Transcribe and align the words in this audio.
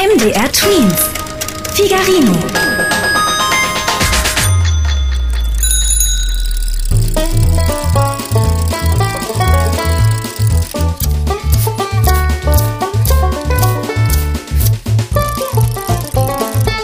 MDR 0.00 0.50
Twins. 0.50 0.94
Figarino. 1.74 2.32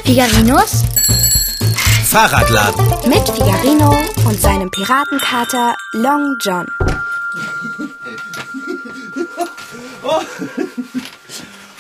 Figarinos 0.05 0.85
Fahrradladen. 2.05 2.87
mit 3.09 3.27
Figarino 3.31 3.97
und 4.27 4.39
seinem 4.39 4.71
Piratenkater 4.71 5.75
Long 5.95 6.37
John. 6.39 6.67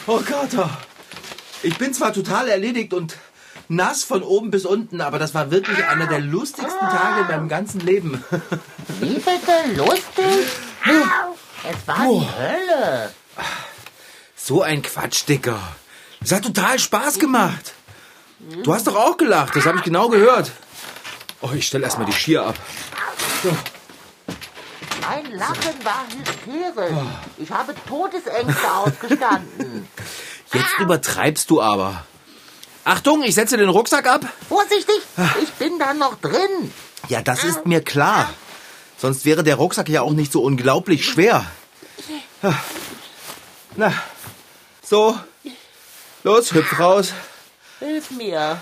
Oh 0.06 0.20
Kater. 0.24 0.85
Ich 1.62 1.78
bin 1.78 1.92
zwar 1.94 2.12
total 2.12 2.48
erledigt 2.48 2.94
und 2.94 3.16
nass 3.68 4.04
von 4.04 4.22
oben 4.22 4.50
bis 4.50 4.64
unten, 4.64 5.00
aber 5.00 5.18
das 5.18 5.34
war 5.34 5.50
wirklich 5.50 5.84
einer 5.86 6.06
der 6.06 6.20
lustigsten 6.20 6.88
Tage 6.88 7.22
in 7.22 7.26
meinem 7.26 7.48
ganzen 7.48 7.80
Leben. 7.80 8.22
Wie 9.00 9.14
bitte? 9.14 9.74
Lustig? 9.74 10.46
Es 11.68 11.88
war 11.88 11.96
die 12.08 12.28
Hölle. 12.38 13.12
So 14.36 14.62
ein 14.62 14.82
Quatsch, 14.82 15.24
Dicker. 15.28 15.58
Es 16.20 16.32
hat 16.32 16.44
total 16.44 16.78
Spaß 16.78 17.18
gemacht. 17.18 17.74
Du 18.62 18.72
hast 18.72 18.86
doch 18.86 18.96
auch 18.96 19.16
gelacht, 19.16 19.56
das 19.56 19.66
habe 19.66 19.78
ich 19.78 19.84
genau 19.84 20.08
gehört. 20.08 20.52
Oh, 21.40 21.50
ich 21.54 21.66
stell 21.66 21.82
erst 21.82 21.98
mal 21.98 22.04
die 22.04 22.12
Skier 22.12 22.44
ab. 22.44 22.54
Mein 25.00 25.32
Lachen 25.32 25.84
war 25.84 26.04
hysterisch. 26.08 27.06
Ich 27.38 27.50
habe 27.50 27.74
Todesängste 27.88 28.72
ausgestanden. 28.74 29.88
Jetzt 30.52 30.78
übertreibst 30.78 31.50
du 31.50 31.60
aber. 31.60 32.04
Achtung, 32.84 33.22
ich 33.24 33.34
setze 33.34 33.56
den 33.56 33.68
Rucksack 33.68 34.06
ab. 34.06 34.24
Vorsichtig, 34.48 35.00
ich 35.42 35.50
bin 35.54 35.78
da 35.78 35.92
noch 35.92 36.20
drin. 36.20 36.72
Ja, 37.08 37.20
das 37.20 37.44
ist 37.44 37.66
mir 37.66 37.82
klar. 37.82 38.30
Sonst 38.96 39.24
wäre 39.24 39.42
der 39.42 39.56
Rucksack 39.56 39.88
ja 39.88 40.02
auch 40.02 40.12
nicht 40.12 40.32
so 40.32 40.40
unglaublich 40.42 41.04
schwer. 41.04 41.44
Na, 43.76 43.92
so. 44.82 45.18
Los, 46.22 46.52
hüpf 46.52 46.78
raus. 46.78 47.12
Hilf 47.80 48.10
mir. 48.10 48.58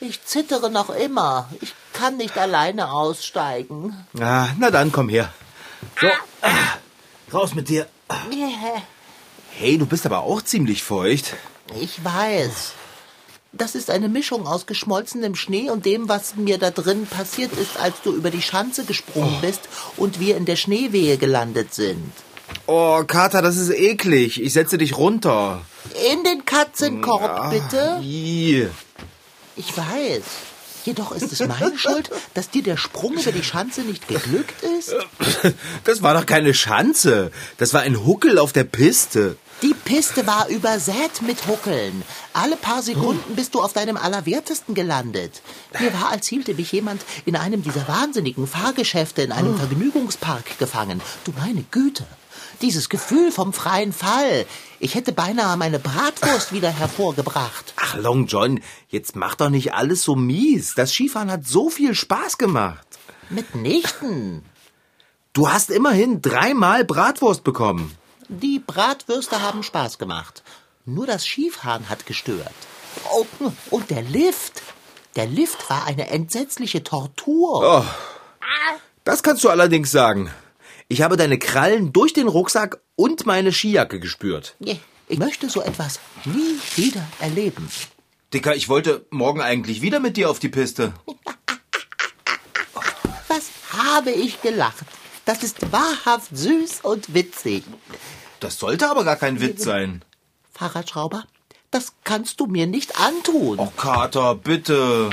Ich 0.00 0.24
zittere 0.24 0.70
noch 0.70 0.90
immer. 0.90 1.48
Ich 1.60 1.74
kann 1.92 2.16
nicht 2.16 2.38
alleine 2.38 2.92
aussteigen. 2.92 4.06
Ah, 4.20 4.48
na 4.58 4.70
dann, 4.70 4.92
komm 4.92 5.08
her. 5.08 5.32
So, 6.00 6.06
ah, 6.42 6.78
raus 7.32 7.54
mit 7.54 7.68
dir. 7.68 7.86
Hey, 9.60 9.76
du 9.76 9.86
bist 9.86 10.06
aber 10.06 10.20
auch 10.20 10.40
ziemlich 10.40 10.84
feucht. 10.84 11.34
Ich 11.80 12.04
weiß. 12.04 12.74
Das 13.52 13.74
ist 13.74 13.90
eine 13.90 14.08
Mischung 14.08 14.46
aus 14.46 14.66
geschmolzenem 14.66 15.34
Schnee 15.34 15.68
und 15.68 15.84
dem, 15.84 16.08
was 16.08 16.36
mir 16.36 16.58
da 16.58 16.70
drin 16.70 17.06
passiert 17.06 17.52
ist, 17.54 17.76
als 17.76 17.96
du 18.04 18.14
über 18.14 18.30
die 18.30 18.40
Schanze 18.40 18.84
gesprungen 18.84 19.36
bist 19.40 19.62
und 19.96 20.20
wir 20.20 20.36
in 20.36 20.44
der 20.44 20.54
Schneewehe 20.54 21.18
gelandet 21.18 21.74
sind. 21.74 22.12
Oh, 22.66 23.02
Kater, 23.04 23.42
das 23.42 23.56
ist 23.56 23.70
eklig. 23.70 24.40
Ich 24.40 24.52
setze 24.52 24.78
dich 24.78 24.96
runter. 24.96 25.62
In 26.12 26.22
den 26.22 26.44
Katzenkorb, 26.44 27.50
bitte. 27.50 27.98
Ih. 28.00 28.68
Ich 29.56 29.76
weiß. 29.76 30.22
Jedoch 30.84 31.10
ist 31.10 31.32
es 31.32 31.40
meine 31.40 31.76
Schuld, 31.84 32.10
dass 32.34 32.48
dir 32.48 32.62
der 32.62 32.76
Sprung 32.76 33.14
über 33.14 33.32
die 33.32 33.42
Schanze 33.42 33.80
nicht 33.80 34.06
geglückt 34.06 34.62
ist. 34.78 34.94
Das 35.82 36.02
war 36.02 36.14
doch 36.14 36.26
keine 36.26 36.54
Schanze. 36.54 37.32
Das 37.56 37.74
war 37.74 37.80
ein 37.80 38.06
Huckel 38.06 38.38
auf 38.38 38.52
der 38.52 38.64
Piste. 38.64 39.36
Die 39.62 39.74
Piste 39.74 40.24
war 40.26 40.48
übersät 40.48 41.20
mit 41.22 41.48
Huckeln. 41.48 42.04
Alle 42.32 42.56
paar 42.56 42.80
Sekunden 42.80 43.34
bist 43.34 43.54
du 43.54 43.60
auf 43.60 43.72
deinem 43.72 43.96
Allerwertesten 43.96 44.74
gelandet. 44.74 45.42
Mir 45.80 45.92
war, 45.94 46.10
als 46.10 46.28
hielte 46.28 46.54
mich 46.54 46.70
jemand 46.70 47.02
in 47.24 47.34
einem 47.34 47.62
dieser 47.62 47.88
wahnsinnigen 47.88 48.46
Fahrgeschäfte 48.46 49.22
in 49.22 49.32
einem 49.32 49.58
Vergnügungspark 49.58 50.60
gefangen. 50.60 51.00
Du 51.24 51.32
meine 51.36 51.64
Güte. 51.72 52.06
Dieses 52.62 52.88
Gefühl 52.88 53.32
vom 53.32 53.52
freien 53.52 53.92
Fall. 53.92 54.46
Ich 54.78 54.94
hätte 54.94 55.10
beinahe 55.12 55.56
meine 55.56 55.80
Bratwurst 55.80 56.52
wieder 56.52 56.70
hervorgebracht. 56.70 57.74
Ach, 57.76 57.96
Long 57.96 58.26
John, 58.26 58.60
jetzt 58.88 59.16
mach 59.16 59.34
doch 59.34 59.50
nicht 59.50 59.74
alles 59.74 60.02
so 60.02 60.14
mies. 60.14 60.74
Das 60.76 60.92
Skifahren 60.92 61.32
hat 61.32 61.46
so 61.46 61.68
viel 61.68 61.96
Spaß 61.96 62.38
gemacht. 62.38 62.86
Mitnichten. 63.28 64.44
Du 65.32 65.50
hast 65.50 65.70
immerhin 65.70 66.22
dreimal 66.22 66.84
Bratwurst 66.84 67.42
bekommen. 67.42 67.97
Die 68.28 68.58
Bratwürste 68.58 69.40
haben 69.40 69.62
Spaß 69.62 69.98
gemacht. 69.98 70.42
Nur 70.84 71.06
das 71.06 71.24
Skifahren 71.24 71.88
hat 71.88 72.06
gestört. 72.06 72.52
Oh, 73.12 73.26
und 73.70 73.90
der 73.90 74.02
Lift. 74.02 74.62
Der 75.16 75.26
Lift 75.26 75.68
war 75.70 75.86
eine 75.86 76.08
entsetzliche 76.08 76.82
Tortur. 76.82 77.86
Das 79.04 79.22
kannst 79.22 79.44
du 79.44 79.48
allerdings 79.48 79.90
sagen. 79.90 80.30
Ich 80.88 81.02
habe 81.02 81.16
deine 81.16 81.38
Krallen 81.38 81.92
durch 81.92 82.12
den 82.12 82.28
Rucksack 82.28 82.80
und 82.96 83.26
meine 83.26 83.52
Skijacke 83.52 83.98
gespürt. 83.98 84.56
Ich 85.08 85.18
möchte 85.18 85.48
so 85.48 85.62
etwas 85.62 85.98
nie 86.24 86.58
wieder 86.76 87.06
erleben. 87.20 87.68
Dicker, 88.34 88.54
ich 88.54 88.68
wollte 88.68 89.06
morgen 89.10 89.40
eigentlich 89.40 89.80
wieder 89.80 90.00
mit 90.00 90.18
dir 90.18 90.28
auf 90.28 90.38
die 90.38 90.50
Piste. 90.50 90.92
Was 93.28 93.50
habe 93.72 94.10
ich 94.10 94.42
gelacht? 94.42 94.84
Das 95.28 95.42
ist 95.42 95.70
wahrhaft 95.72 96.34
süß 96.34 96.80
und 96.84 97.12
witzig. 97.12 97.62
Das 98.40 98.58
sollte 98.58 98.88
aber 98.88 99.04
gar 99.04 99.16
kein 99.16 99.42
Witz 99.42 99.62
sein. 99.62 100.02
Fahrradschrauber, 100.54 101.24
das 101.70 101.92
kannst 102.02 102.40
du 102.40 102.46
mir 102.46 102.66
nicht 102.66 102.98
antun. 102.98 103.58
Oh, 103.58 103.70
Kater, 103.76 104.36
bitte. 104.36 105.10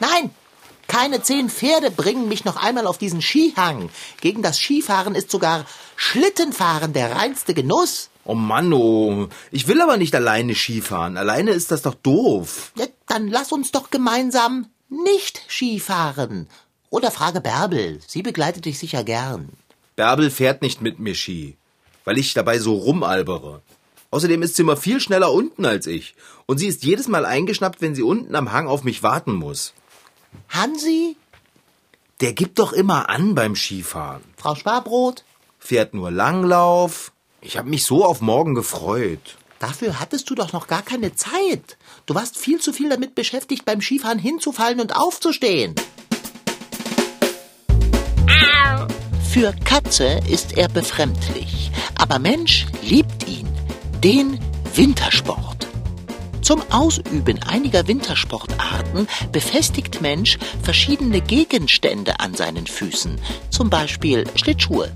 Nein, 0.00 0.28
keine 0.86 1.22
zehn 1.22 1.48
Pferde 1.48 1.90
bringen 1.90 2.28
mich 2.28 2.44
noch 2.44 2.62
einmal 2.62 2.86
auf 2.86 2.98
diesen 2.98 3.22
Skihang. 3.22 3.88
Gegen 4.20 4.42
das 4.42 4.58
Skifahren 4.58 5.14
ist 5.14 5.30
sogar 5.30 5.64
Schlittenfahren 5.96 6.92
der 6.92 7.16
reinste 7.16 7.54
Genuss. 7.54 8.10
Oh 8.26 8.34
Mann, 8.34 8.70
oh. 8.70 9.28
Ich 9.50 9.66
will 9.66 9.80
aber 9.80 9.96
nicht 9.96 10.14
alleine 10.14 10.54
Skifahren. 10.54 11.16
Alleine 11.16 11.52
ist 11.52 11.70
das 11.70 11.80
doch 11.80 11.94
doof. 11.94 12.72
Ja, 12.76 12.84
Dann 13.06 13.28
lass 13.28 13.50
uns 13.50 13.72
doch 13.72 13.88
gemeinsam 13.88 14.66
nicht 14.90 15.40
Skifahren. 15.48 16.50
Oder 16.90 17.10
frage 17.10 17.40
Bärbel, 17.40 18.00
sie 18.06 18.22
begleitet 18.22 18.64
dich 18.64 18.78
sicher 18.78 19.04
gern. 19.04 19.48
Bärbel 19.96 20.30
fährt 20.30 20.62
nicht 20.62 20.80
mit 20.80 20.98
mir 20.98 21.14
Ski, 21.14 21.56
weil 22.04 22.18
ich 22.18 22.34
dabei 22.34 22.58
so 22.58 22.74
rumalbere. 22.74 23.62
Außerdem 24.10 24.42
ist 24.42 24.56
sie 24.56 24.62
immer 24.62 24.76
viel 24.76 25.00
schneller 25.00 25.32
unten 25.32 25.64
als 25.66 25.86
ich. 25.88 26.14
Und 26.46 26.58
sie 26.58 26.68
ist 26.68 26.84
jedes 26.84 27.08
Mal 27.08 27.24
eingeschnappt, 27.26 27.80
wenn 27.80 27.94
sie 27.96 28.02
unten 28.02 28.34
am 28.36 28.52
Hang 28.52 28.68
auf 28.68 28.84
mich 28.84 29.02
warten 29.02 29.32
muss. 29.32 29.72
Hansi, 30.48 31.16
Der 32.20 32.32
gibt 32.32 32.58
doch 32.60 32.72
immer 32.72 33.08
an 33.08 33.34
beim 33.34 33.56
Skifahren. 33.56 34.22
Frau 34.36 34.54
Sparbrot, 34.54 35.24
Fährt 35.58 35.94
nur 35.94 36.10
Langlauf. 36.10 37.10
Ich 37.40 37.56
habe 37.56 37.68
mich 37.70 37.84
so 37.84 38.04
auf 38.04 38.20
morgen 38.20 38.54
gefreut. 38.54 39.36
dafür 39.58 39.98
hattest 39.98 40.28
du 40.30 40.34
doch 40.34 40.52
noch 40.52 40.66
gar 40.66 40.82
keine 40.82 41.14
Zeit. 41.16 41.76
Du 42.06 42.14
warst 42.14 42.36
viel 42.36 42.60
zu 42.60 42.72
viel 42.72 42.90
damit 42.90 43.14
beschäftigt, 43.14 43.64
beim 43.64 43.80
Skifahren 43.80 44.18
hinzufallen 44.18 44.80
und 44.80 44.94
aufzustehen. 44.94 45.74
Für 49.34 49.52
Katze 49.64 50.20
ist 50.28 50.56
er 50.56 50.68
befremdlich, 50.68 51.72
aber 51.96 52.20
Mensch 52.20 52.66
liebt 52.82 53.26
ihn, 53.26 53.48
den 53.98 54.38
Wintersport. 54.76 55.66
Zum 56.40 56.62
Ausüben 56.70 57.42
einiger 57.42 57.88
Wintersportarten 57.88 59.08
befestigt 59.32 60.00
Mensch 60.00 60.38
verschiedene 60.62 61.20
Gegenstände 61.20 62.20
an 62.20 62.34
seinen 62.34 62.68
Füßen, 62.68 63.20
zum 63.50 63.70
Beispiel 63.70 64.24
Schlittschuhe, 64.36 64.92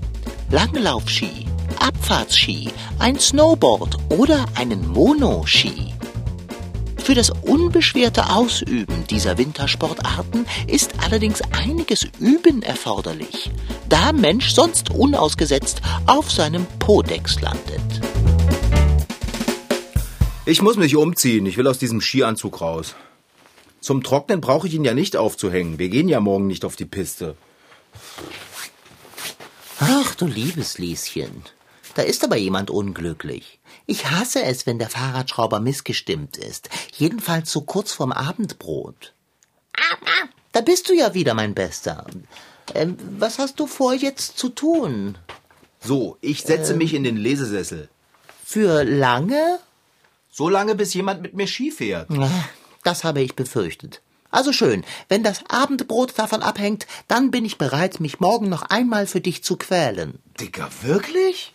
Langlaufski, 0.49 1.45
Abfahrtsski, 1.77 2.69
ein 2.97 3.19
Snowboard 3.19 3.97
oder 4.07 4.45
einen 4.55 4.87
Monoski. 4.87 5.93
Für 7.09 7.15
das 7.15 7.31
unbeschwerte 7.31 8.29
Ausüben 8.29 9.07
dieser 9.09 9.39
Wintersportarten 9.39 10.45
ist 10.67 10.93
allerdings 11.03 11.41
einiges 11.49 12.07
Üben 12.19 12.61
erforderlich, 12.61 13.49
da 13.89 14.11
Mensch 14.11 14.51
sonst 14.51 14.91
unausgesetzt 14.91 15.81
auf 16.05 16.31
seinem 16.31 16.67
Podex 16.77 17.41
landet. 17.41 17.81
Ich 20.45 20.61
muss 20.61 20.77
mich 20.77 20.95
umziehen. 20.95 21.47
Ich 21.47 21.57
will 21.57 21.65
aus 21.65 21.79
diesem 21.79 21.99
Skianzug 21.99 22.61
raus. 22.61 22.93
Zum 23.81 24.03
Trocknen 24.03 24.39
brauche 24.39 24.67
ich 24.67 24.75
ihn 24.75 24.85
ja 24.85 24.93
nicht 24.93 25.17
aufzuhängen. 25.17 25.79
Wir 25.79 25.89
gehen 25.89 26.09
ja 26.09 26.19
morgen 26.19 26.45
nicht 26.45 26.63
auf 26.63 26.75
die 26.75 26.85
Piste. 26.85 27.35
Ach 29.79 30.13
du 30.13 30.27
liebes 30.27 30.77
Lieschen, 30.77 31.41
da 31.95 32.03
ist 32.03 32.23
aber 32.23 32.37
jemand 32.37 32.69
unglücklich. 32.69 33.58
Ich 33.89 34.05
hasse 34.05 34.43
es, 34.43 34.67
wenn 34.67 34.77
der 34.77 34.87
Fahrradschrauber 34.87 35.59
missgestimmt 35.59 36.37
ist, 36.37 36.69
jedenfalls 36.95 37.51
so 37.51 37.61
kurz 37.61 37.91
vorm 37.91 38.11
Abendbrot. 38.11 39.15
Da 40.51 40.61
bist 40.61 40.89
du 40.89 40.93
ja 40.93 41.15
wieder, 41.15 41.33
mein 41.33 41.55
Bester. 41.55 42.05
Ähm, 42.75 42.97
was 43.17 43.39
hast 43.39 43.59
du 43.59 43.65
vor 43.65 43.95
jetzt 43.95 44.37
zu 44.37 44.49
tun? 44.49 45.17
So, 45.79 46.19
ich 46.21 46.43
setze 46.43 46.75
mich 46.75 46.93
in 46.93 47.03
den 47.03 47.17
Lesesessel. 47.17 47.89
Für 48.45 48.83
lange? 48.83 49.57
So 50.29 50.49
lange, 50.49 50.75
bis 50.75 50.93
jemand 50.93 51.23
mit 51.23 51.33
mir 51.33 51.47
Ski 51.47 51.71
fährt. 51.71 52.09
Das 52.83 53.03
habe 53.03 53.21
ich 53.21 53.35
befürchtet. 53.35 54.01
Also 54.29 54.53
schön, 54.53 54.85
wenn 55.07 55.23
das 55.23 55.41
Abendbrot 55.47 56.13
davon 56.19 56.43
abhängt, 56.43 56.85
dann 57.07 57.31
bin 57.31 57.43
ich 57.43 57.57
bereit, 57.57 57.99
mich 57.99 58.19
morgen 58.19 58.49
noch 58.49 58.61
einmal 58.61 59.07
für 59.07 59.19
dich 59.19 59.43
zu 59.43 59.57
quälen. 59.57 60.19
Dicker, 60.39 60.69
wirklich? 60.83 61.53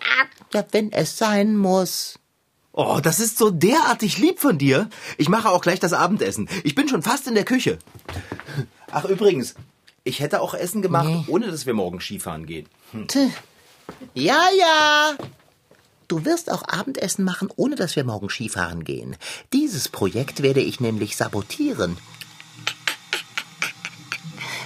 Ja, 0.52 0.66
wenn 0.72 0.90
es 0.90 1.16
sein 1.16 1.56
muss. 1.56 2.18
Oh, 2.76 2.98
das 3.00 3.20
ist 3.20 3.38
so 3.38 3.50
derartig 3.50 4.18
lieb 4.18 4.40
von 4.40 4.58
dir. 4.58 4.88
Ich 5.16 5.28
mache 5.28 5.48
auch 5.48 5.60
gleich 5.60 5.78
das 5.78 5.92
Abendessen. 5.92 6.48
Ich 6.64 6.74
bin 6.74 6.88
schon 6.88 7.02
fast 7.02 7.28
in 7.28 7.34
der 7.36 7.44
Küche. 7.44 7.78
Ach, 8.90 9.04
übrigens, 9.04 9.54
ich 10.02 10.18
hätte 10.18 10.40
auch 10.40 10.54
Essen 10.54 10.82
gemacht, 10.82 11.06
Nee. 11.06 11.24
ohne 11.28 11.46
dass 11.52 11.66
wir 11.66 11.74
morgen 11.74 12.00
Skifahren 12.00 12.46
gehen. 12.46 12.66
Tch. 13.06 13.16
Ja, 14.14 14.42
ja. 14.58 15.14
Du 16.08 16.24
wirst 16.24 16.50
auch 16.50 16.64
Abendessen 16.66 17.24
machen, 17.24 17.48
ohne 17.54 17.76
dass 17.76 17.94
wir 17.94 18.02
morgen 18.04 18.28
Skifahren 18.28 18.82
gehen. 18.84 19.16
Dieses 19.52 19.88
Projekt 19.88 20.42
werde 20.42 20.60
ich 20.60 20.80
nämlich 20.80 21.16
sabotieren. 21.16 21.96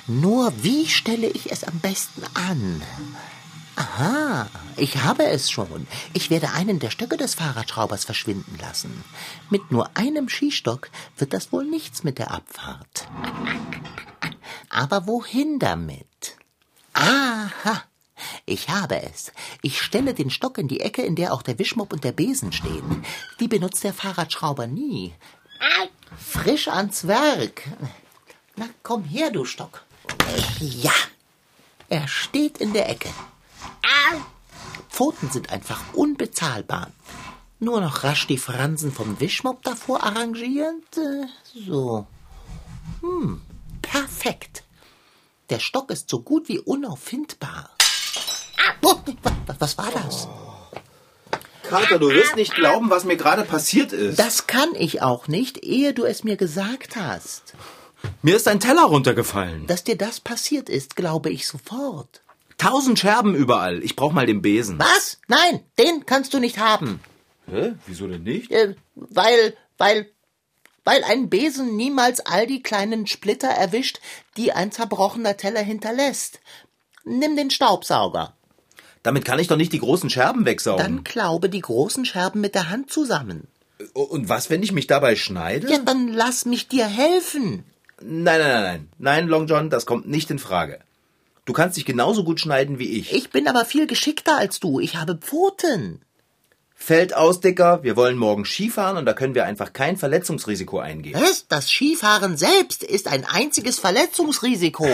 Nur 0.06 0.52
wie 0.62 0.86
stelle 0.88 1.28
ich 1.28 1.52
es 1.52 1.62
am 1.64 1.78
besten 1.80 2.22
an? 2.34 2.82
Aha, 3.78 4.48
ich 4.76 4.96
habe 5.04 5.24
es 5.26 5.52
schon. 5.52 5.86
Ich 6.12 6.30
werde 6.30 6.50
einen 6.50 6.80
der 6.80 6.90
Stöcke 6.90 7.16
des 7.16 7.36
Fahrradschraubers 7.36 8.04
verschwinden 8.04 8.58
lassen. 8.60 9.04
Mit 9.50 9.70
nur 9.70 9.96
einem 9.96 10.28
Skistock 10.28 10.90
wird 11.16 11.32
das 11.32 11.52
wohl 11.52 11.64
nichts 11.64 12.02
mit 12.02 12.18
der 12.18 12.32
Abfahrt. 12.32 13.06
Aber 14.68 15.06
wohin 15.06 15.60
damit? 15.60 16.36
Aha, 16.92 17.84
ich 18.46 18.68
habe 18.68 19.00
es. 19.00 19.30
Ich 19.62 19.80
stelle 19.80 20.12
den 20.12 20.30
Stock 20.30 20.58
in 20.58 20.66
die 20.66 20.80
Ecke, 20.80 21.02
in 21.02 21.14
der 21.14 21.32
auch 21.32 21.42
der 21.42 21.60
Wischmopp 21.60 21.92
und 21.92 22.02
der 22.02 22.10
Besen 22.10 22.50
stehen. 22.50 23.04
Die 23.38 23.46
benutzt 23.46 23.84
der 23.84 23.94
Fahrradschrauber 23.94 24.66
nie. 24.66 25.14
Frisch 26.18 26.66
ans 26.66 27.06
Werk. 27.06 27.62
Na, 28.56 28.68
komm 28.82 29.04
her, 29.04 29.30
du 29.30 29.44
Stock. 29.44 29.84
Ja, 30.58 30.94
er 31.88 32.08
steht 32.08 32.58
in 32.58 32.72
der 32.72 32.88
Ecke. 32.88 33.10
Pfoten 34.90 35.30
sind 35.30 35.50
einfach 35.50 35.80
unbezahlbar. 35.94 36.90
Nur 37.60 37.80
noch 37.80 38.04
rasch 38.04 38.26
die 38.26 38.38
Fransen 38.38 38.92
vom 38.92 39.20
Wischmopp 39.20 39.62
davor 39.62 40.02
arrangieren. 40.04 40.82
Äh, 40.96 41.26
So. 41.66 42.06
Hm, 43.00 43.40
perfekt. 43.82 44.64
Der 45.50 45.60
Stock 45.60 45.90
ist 45.90 46.10
so 46.10 46.20
gut 46.20 46.48
wie 46.48 46.58
unauffindbar. 46.58 47.70
Oh, 48.82 48.96
wa- 49.22 49.36
was 49.58 49.78
war 49.78 49.90
das? 49.90 50.28
Kater, 51.62 51.98
du 51.98 52.08
wirst 52.10 52.36
nicht 52.36 52.54
glauben, 52.54 52.90
was 52.90 53.04
mir 53.04 53.16
gerade 53.16 53.44
passiert 53.44 53.92
ist. 53.92 54.18
Das 54.18 54.46
kann 54.46 54.74
ich 54.74 55.02
auch 55.02 55.28
nicht, 55.28 55.58
ehe 55.64 55.92
du 55.94 56.04
es 56.04 56.24
mir 56.24 56.36
gesagt 56.36 56.96
hast. 56.96 57.54
mir 58.22 58.36
ist 58.36 58.48
ein 58.48 58.60
Teller 58.60 58.84
runtergefallen. 58.84 59.66
Dass 59.66 59.84
dir 59.84 59.96
das 59.98 60.20
passiert 60.20 60.68
ist, 60.68 60.96
glaube 60.96 61.30
ich 61.30 61.46
sofort. 61.46 62.22
Tausend 62.58 62.98
Scherben 62.98 63.34
überall. 63.34 63.82
Ich 63.84 63.96
brauch 63.96 64.12
mal 64.12 64.26
den 64.26 64.42
Besen. 64.42 64.78
Was? 64.78 65.18
Nein, 65.28 65.60
den 65.78 66.06
kannst 66.06 66.34
du 66.34 66.40
nicht 66.40 66.58
haben. 66.58 67.00
Hä? 67.48 67.74
Wieso 67.86 68.06
denn 68.08 68.24
nicht? 68.24 68.50
Äh, 68.50 68.74
weil, 68.94 69.56
weil, 69.78 70.10
weil 70.84 71.04
ein 71.04 71.30
Besen 71.30 71.76
niemals 71.76 72.20
all 72.20 72.46
die 72.46 72.62
kleinen 72.62 73.06
Splitter 73.06 73.48
erwischt, 73.48 74.00
die 74.36 74.52
ein 74.52 74.72
zerbrochener 74.72 75.36
Teller 75.36 75.62
hinterlässt. 75.62 76.40
Nimm 77.04 77.36
den 77.36 77.50
Staubsauger. 77.50 78.34
Damit 79.04 79.24
kann 79.24 79.38
ich 79.38 79.46
doch 79.46 79.56
nicht 79.56 79.72
die 79.72 79.78
großen 79.78 80.10
Scherben 80.10 80.44
wegsaugen. 80.44 80.84
Dann 80.84 81.04
klaube 81.04 81.48
die 81.48 81.60
großen 81.60 82.04
Scherben 82.04 82.40
mit 82.40 82.54
der 82.54 82.68
Hand 82.68 82.90
zusammen. 82.90 83.46
Und 83.94 84.28
was, 84.28 84.50
wenn 84.50 84.62
ich 84.64 84.72
mich 84.72 84.88
dabei 84.88 85.14
schneide? 85.14 85.70
Ja, 85.70 85.78
dann 85.78 86.08
lass 86.08 86.44
mich 86.44 86.66
dir 86.66 86.86
helfen. 86.86 87.64
Nein, 88.00 88.40
nein, 88.40 88.40
nein, 88.40 88.62
nein. 88.62 88.88
Nein, 88.98 89.28
Long 89.28 89.46
John, 89.46 89.70
das 89.70 89.86
kommt 89.86 90.08
nicht 90.08 90.30
in 90.30 90.40
Frage. 90.40 90.80
Du 91.48 91.54
kannst 91.54 91.78
dich 91.78 91.86
genauso 91.86 92.24
gut 92.24 92.40
schneiden 92.40 92.78
wie 92.78 92.98
ich. 92.98 93.10
Ich 93.10 93.30
bin 93.30 93.48
aber 93.48 93.64
viel 93.64 93.86
geschickter 93.86 94.36
als 94.36 94.60
du. 94.60 94.80
Ich 94.80 94.96
habe 94.96 95.16
Pfoten. 95.16 96.02
Fällt 96.74 97.14
aus, 97.14 97.40
Dicker. 97.40 97.82
Wir 97.82 97.96
wollen 97.96 98.18
morgen 98.18 98.44
Skifahren 98.44 98.98
und 98.98 99.06
da 99.06 99.14
können 99.14 99.34
wir 99.34 99.46
einfach 99.46 99.72
kein 99.72 99.96
Verletzungsrisiko 99.96 100.78
eingehen. 100.78 101.18
Was? 101.18 101.46
Das 101.48 101.70
Skifahren 101.70 102.36
selbst 102.36 102.82
ist 102.82 103.08
ein 103.08 103.24
einziges 103.24 103.78
Verletzungsrisiko. 103.78 104.86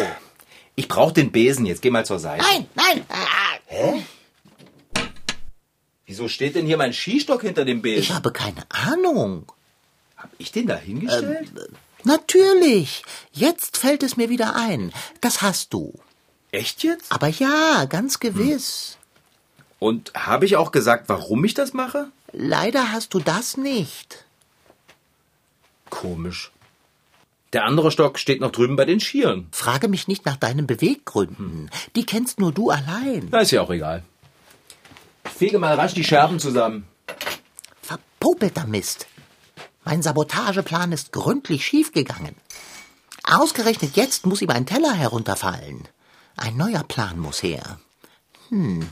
Ich 0.77 0.87
brauch 0.87 1.11
den 1.11 1.33
Besen. 1.33 1.67
Jetzt 1.67 1.83
geh 1.83 1.91
mal 1.91 2.07
zur 2.07 2.21
Seite. 2.21 2.45
Nein, 2.45 2.69
nein. 2.77 3.05
Ah, 3.09 3.99
Wieso 6.07 6.29
steht 6.29 6.55
denn 6.55 6.67
hier 6.67 6.77
mein 6.77 6.93
Skistock 6.93 7.43
hinter 7.43 7.65
dem 7.65 7.83
Besen? 7.83 8.01
Ich 8.01 8.13
habe 8.13 8.31
keine 8.31 8.65
Ahnung. 8.69 9.51
Hab 10.17 10.31
ich 10.39 10.53
den 10.53 10.69
da 10.69 10.77
hingestellt? 10.77 11.51
Natürlich. 12.05 13.03
Jetzt 13.33 13.77
fällt 13.77 14.05
es 14.05 14.17
mir 14.17 14.29
wieder 14.31 14.55
ein. 14.55 14.93
Das 15.21 15.43
hast 15.43 15.73
du. 15.75 15.99
Echt 16.55 16.85
jetzt? 16.85 17.11
Aber 17.11 17.27
ja, 17.27 17.85
ganz 17.87 18.21
gewiss. 18.21 18.97
Und 19.81 20.13
habe 20.15 20.47
ich 20.47 20.55
auch 20.55 20.71
gesagt, 20.71 21.09
warum 21.09 21.45
ich 21.45 21.55
das 21.55 21.73
mache? 21.73 22.13
Leider 22.31 22.93
hast 22.93 23.13
du 23.13 23.19
das 23.19 23.57
nicht. 23.57 24.25
Komisch. 25.91 26.53
Der 27.53 27.65
andere 27.65 27.91
Stock 27.91 28.21
steht 28.21 28.41
noch 28.41 28.53
drüben 28.53 28.77
bei 28.77 28.85
den 28.85 29.01
Skiern. 29.01 29.49
Frage 29.51 29.89
mich 29.89 30.07
nicht 30.07 30.27
nach 30.27 30.37
deinen 30.37 30.69
Beweggründen. 30.69 31.71
Die 31.97 32.07
kennst 32.07 32.39
nur 32.39 32.53
du 32.53 32.71
allein. 32.71 33.29
Na, 33.33 33.41
ist 33.41 33.51
ja 33.51 33.63
auch 33.63 33.71
egal. 33.71 34.05
Ich 35.25 35.33
fege 35.33 35.59
mal 35.59 35.75
rasch 35.75 35.95
die 35.95 36.05
Scherben 36.05 36.39
zusammen. 36.39 36.87
Verpopelter 37.83 38.67
Mist. 38.67 39.09
Mein 39.85 40.03
Sabotageplan 40.03 40.93
ist 40.93 41.11
gründlich 41.11 41.67
schiefgegangen. 41.67 42.37
Ausgerechnet 43.25 43.97
jetzt 43.97 44.25
muss 44.25 44.41
ihm 44.41 44.51
ein 44.51 44.67
Teller 44.67 44.93
herunterfallen. 44.93 45.89
Ein 46.37 46.57
neuer 46.57 46.83
Plan 46.83 47.19
muss 47.19 47.43
her. 47.43 47.79
Hm, 48.49 48.89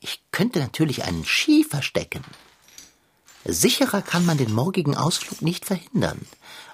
ich 0.00 0.20
könnte 0.32 0.58
natürlich 0.58 1.04
einen 1.04 1.24
Ski 1.24 1.64
verstecken. 1.64 2.24
Sicherer 3.44 4.02
kann 4.02 4.24
man 4.24 4.38
den 4.38 4.52
morgigen 4.52 4.96
Ausflug 4.96 5.42
nicht 5.42 5.64
verhindern. 5.64 6.20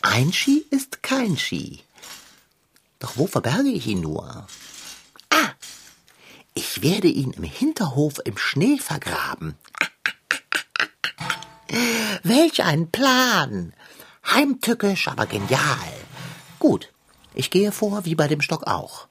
Ein 0.02 0.32
Ski 0.32 0.64
ist 0.70 1.02
kein 1.02 1.36
Ski. 1.36 1.82
Doch 2.98 3.16
wo 3.16 3.26
verberge 3.26 3.68
ich 3.68 3.86
ihn 3.86 4.00
nur? 4.00 4.46
Ah, 5.30 5.50
ich 6.54 6.82
werde 6.82 7.08
ihn 7.08 7.32
im 7.32 7.44
Hinterhof 7.44 8.20
im 8.24 8.36
Schnee 8.36 8.78
vergraben. 8.78 9.56
Welch 12.22 12.64
ein 12.64 12.90
Plan! 12.90 13.72
Heimtückisch, 14.26 15.08
aber 15.08 15.26
genial. 15.26 15.94
Gut, 16.58 16.92
ich 17.34 17.50
gehe 17.50 17.72
vor, 17.72 18.04
wie 18.04 18.14
bei 18.14 18.28
dem 18.28 18.40
Stock 18.40 18.66
auch. 18.66 19.06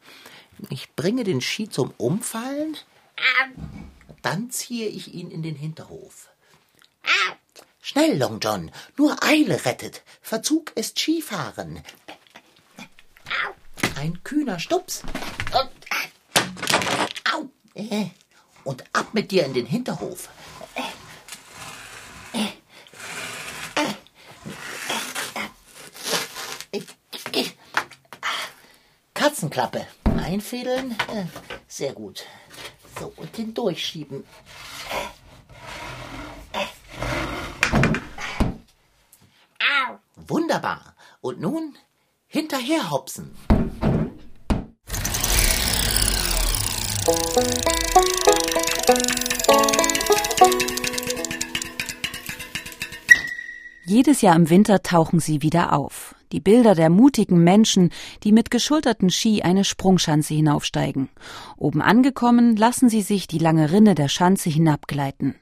Ich 0.70 0.96
bringe 0.96 1.24
den 1.24 1.42
Ski 1.42 1.70
zum 1.70 1.94
Umfallen, 1.98 2.78
dann 4.22 4.50
ziehe 4.50 4.88
ich 4.88 5.14
ihn 5.14 5.30
in 5.32 5.44
den 5.44 5.56
Hinterhof. 5.56 6.30
Schnell, 7.82 8.18
Long 8.18 8.40
John, 8.40 8.72
nur 8.98 9.24
Eile 9.24 9.64
rettet. 9.66 10.04
Verzug 10.22 10.72
ist 10.76 11.00
Skifahren. 11.00 11.82
Ein 13.96 14.22
kühner 14.24 14.60
Stups. 14.60 15.04
Au! 17.34 17.50
Äh, 17.74 18.08
Und 18.64 18.84
ab 18.94 19.14
mit 19.14 19.32
dir 19.32 19.46
in 19.46 19.54
den 19.54 19.66
Hinterhof. 19.66 20.30
Katzenklappe. 29.14 29.88
Einfädeln. 30.28 30.92
Äh, 30.92 31.24
Sehr 31.70 31.94
gut. 31.94 32.26
So, 33.00 33.14
und 33.16 33.38
den 33.38 33.54
durchschieben. 33.54 34.26
Wunderbar. 40.28 40.96
Und 41.22 41.40
nun 41.40 41.76
hinterher 42.28 42.92
hopsen. 42.92 43.34
Jedes 53.86 54.20
Jahr 54.20 54.36
im 54.36 54.50
Winter 54.50 54.84
tauchen 54.84 55.22
sie 55.22 55.42
wieder 55.42 55.72
auf. 55.72 56.17
Die 56.32 56.40
Bilder 56.40 56.76
der 56.76 56.90
mutigen 56.90 57.44
Menschen, 57.44 57.92
die 58.24 58.32
mit 58.32 58.52
geschulterten 58.52 59.10
Ski 59.10 59.42
eine 59.44 59.64
Sprungschanze 59.64 60.34
hinaufsteigen. 60.34 61.10
Oben 61.58 61.82
angekommen, 61.82 62.56
lassen 62.56 62.90
sie 62.90 63.02
sich 63.02 63.28
die 63.28 63.40
lange 63.40 63.72
Rinne 63.72 63.96
der 63.96 64.10
Schanze 64.10 64.50
hinabgleiten. 64.50 65.36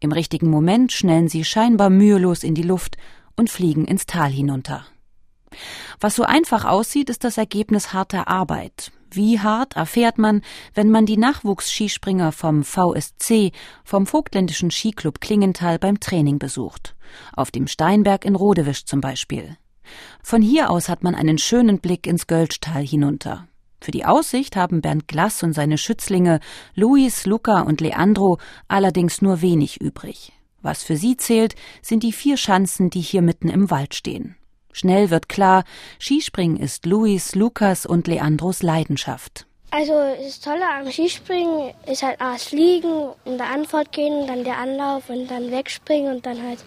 Im 0.00 0.10
richtigen 0.10 0.50
Moment 0.50 0.90
schnellen 0.90 1.28
sie 1.28 1.44
scheinbar 1.44 1.90
mühelos 1.90 2.42
in 2.42 2.56
die 2.56 2.62
Luft 2.62 2.96
und 3.36 3.50
fliegen 3.50 3.84
ins 3.84 4.06
Tal 4.06 4.30
hinunter. 4.30 4.84
Was 6.00 6.16
so 6.16 6.24
einfach 6.24 6.64
aussieht, 6.64 7.08
ist 7.08 7.24
das 7.24 7.38
Ergebnis 7.38 7.92
harter 7.92 8.26
Arbeit. 8.26 8.90
Wie 9.10 9.38
hart 9.38 9.76
erfährt 9.76 10.18
man, 10.18 10.40
wenn 10.74 10.90
man 10.90 11.06
die 11.06 11.18
Nachwuchsskispringer 11.18 12.32
vom 12.32 12.64
VSC, 12.64 13.52
vom 13.84 14.06
Vogtländischen 14.06 14.70
Skiclub 14.70 15.20
Klingenthal 15.20 15.78
beim 15.78 16.00
Training 16.00 16.38
besucht. 16.38 16.96
Auf 17.34 17.50
dem 17.50 17.66
Steinberg 17.66 18.24
in 18.24 18.34
Rodewisch 18.34 18.86
zum 18.86 19.00
Beispiel. 19.02 19.56
Von 20.22 20.42
hier 20.42 20.70
aus 20.70 20.88
hat 20.88 21.02
man 21.02 21.14
einen 21.14 21.38
schönen 21.38 21.78
Blick 21.78 22.06
ins 22.06 22.26
Gölschtal 22.26 22.86
hinunter. 22.86 23.48
Für 23.80 23.90
die 23.90 24.04
Aussicht 24.04 24.54
haben 24.54 24.80
Bernd 24.80 25.08
Glass 25.08 25.42
und 25.42 25.54
seine 25.54 25.76
Schützlinge 25.76 26.38
Luis, 26.74 27.26
Luca 27.26 27.62
und 27.62 27.80
Leandro 27.80 28.38
allerdings 28.68 29.22
nur 29.22 29.42
wenig 29.42 29.80
übrig. 29.80 30.32
Was 30.60 30.84
für 30.84 30.96
sie 30.96 31.16
zählt, 31.16 31.56
sind 31.82 32.04
die 32.04 32.12
vier 32.12 32.36
Schanzen, 32.36 32.90
die 32.90 33.00
hier 33.00 33.22
mitten 33.22 33.48
im 33.48 33.70
Wald 33.70 33.94
stehen. 33.94 34.36
Schnell 34.72 35.10
wird 35.10 35.28
klar, 35.28 35.64
Skispringen 35.98 36.56
ist 36.56 36.86
Luis, 36.86 37.34
Lukas 37.34 37.84
und 37.84 38.06
Leandros 38.06 38.62
Leidenschaft. 38.62 39.46
Also 39.70 39.94
das 40.22 40.40
Tolle 40.40 40.68
am 40.68 40.90
Skispringen 40.90 41.72
ist 41.86 42.02
halt 42.02 42.20
erst 42.20 42.52
liegen, 42.52 43.08
in 43.24 43.36
der 43.36 43.48
Antwort 43.48 43.90
gehen, 43.90 44.26
dann 44.26 44.44
der 44.44 44.58
Anlauf 44.58 45.08
und 45.10 45.28
dann 45.28 45.50
wegspringen 45.50 46.14
und 46.14 46.26
dann 46.26 46.40
halt 46.42 46.64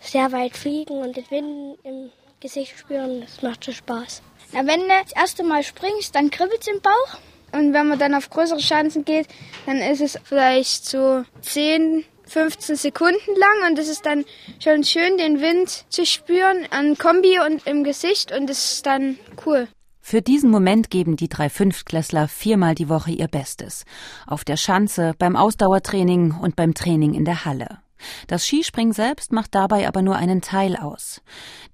sehr 0.00 0.32
weit 0.32 0.56
fliegen 0.56 1.02
und 1.02 1.16
den 1.16 1.30
Wind 1.30 1.78
im 1.82 2.10
Gesicht 2.44 2.78
spüren. 2.78 3.22
Das 3.22 3.40
macht 3.40 3.64
schon 3.64 3.72
Spaß. 3.72 4.20
Na, 4.52 4.66
wenn 4.66 4.80
du 4.80 4.88
das 4.88 5.12
erste 5.16 5.42
Mal 5.42 5.62
springst, 5.62 6.14
dann 6.14 6.28
kribbelt 6.28 6.60
es 6.60 6.66
im 6.66 6.82
Bauch. 6.82 7.18
Und 7.52 7.72
wenn 7.72 7.88
man 7.88 7.98
dann 7.98 8.14
auf 8.14 8.28
größere 8.28 8.58
Chancen 8.58 9.06
geht, 9.06 9.28
dann 9.64 9.78
ist 9.78 10.02
es 10.02 10.18
vielleicht 10.24 10.84
so 10.84 11.24
10, 11.40 12.04
15 12.26 12.76
Sekunden 12.76 13.34
lang 13.38 13.70
und 13.70 13.78
es 13.78 13.88
ist 13.88 14.04
dann 14.04 14.26
schon 14.62 14.84
schön, 14.84 15.16
den 15.16 15.40
Wind 15.40 15.86
zu 15.88 16.04
spüren 16.04 16.66
an 16.70 16.98
Kombi 16.98 17.38
und 17.40 17.66
im 17.66 17.82
Gesicht 17.82 18.30
und 18.30 18.50
es 18.50 18.74
ist 18.74 18.86
dann 18.86 19.18
cool. 19.46 19.66
Für 20.00 20.20
diesen 20.20 20.50
Moment 20.50 20.90
geben 20.90 21.16
die 21.16 21.30
drei 21.30 21.48
Fünftklässler 21.48 22.28
viermal 22.28 22.74
die 22.74 22.90
Woche 22.90 23.12
ihr 23.12 23.28
Bestes. 23.28 23.86
Auf 24.26 24.44
der 24.44 24.58
Schanze, 24.58 25.14
beim 25.18 25.34
Ausdauertraining 25.34 26.34
und 26.38 26.56
beim 26.56 26.74
Training 26.74 27.14
in 27.14 27.24
der 27.24 27.46
Halle. 27.46 27.78
Das 28.26 28.46
Skispringen 28.46 28.92
selbst 28.92 29.32
macht 29.32 29.54
dabei 29.54 29.86
aber 29.88 30.02
nur 30.02 30.16
einen 30.16 30.40
Teil 30.40 30.76
aus. 30.76 31.22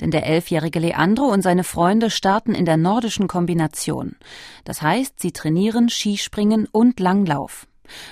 Denn 0.00 0.10
der 0.10 0.26
elfjährige 0.26 0.78
Leandro 0.78 1.24
und 1.24 1.42
seine 1.42 1.64
Freunde 1.64 2.10
starten 2.10 2.54
in 2.54 2.64
der 2.64 2.76
nordischen 2.76 3.28
Kombination. 3.28 4.16
Das 4.64 4.82
heißt, 4.82 5.20
sie 5.20 5.32
trainieren 5.32 5.88
Skispringen 5.88 6.66
und 6.70 7.00
Langlauf. 7.00 7.66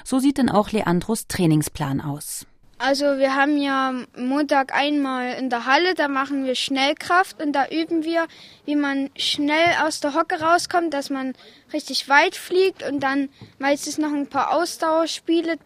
So 0.05 0.19
sieht 0.19 0.39
denn 0.39 0.51
auch 0.51 0.71
Leandros 0.71 1.27
Trainingsplan 1.29 2.01
aus. 2.01 2.47
Also 2.81 3.19
wir 3.19 3.35
haben 3.35 3.59
ja 3.59 3.93
Montag 4.17 4.73
einmal 4.73 5.35
in 5.35 5.51
der 5.51 5.67
Halle, 5.67 5.95
da 5.95 6.07
machen 6.07 6.45
wir 6.45 6.55
Schnellkraft 6.55 7.43
und 7.43 7.53
da 7.53 7.67
üben 7.67 8.05
wir, 8.05 8.29
wie 8.67 8.77
man 8.77 9.11
schnell 9.17 9.75
aus 9.83 9.99
der 9.99 10.15
Hocke 10.15 10.41
rauskommt, 10.41 10.95
dass 10.95 11.11
man 11.11 11.33
richtig 11.73 12.09
weit 12.09 12.37
fliegt 12.37 12.89
und 12.89 13.01
dann 13.01 13.31
meistens 13.59 13.99
noch 13.99 14.13
ein 14.13 14.29
paar 14.29 14.53
Ausdauerspiele. 14.55 15.57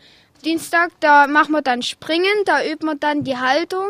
Dienstag, 0.44 0.90
da 0.99 1.28
machen 1.28 1.52
wir 1.52 1.62
dann 1.62 1.82
Springen, 1.82 2.44
da 2.44 2.64
üben 2.64 2.87
wir 2.87 2.96
dann 2.96 3.22
die 3.22 3.37
Haltung. 3.37 3.88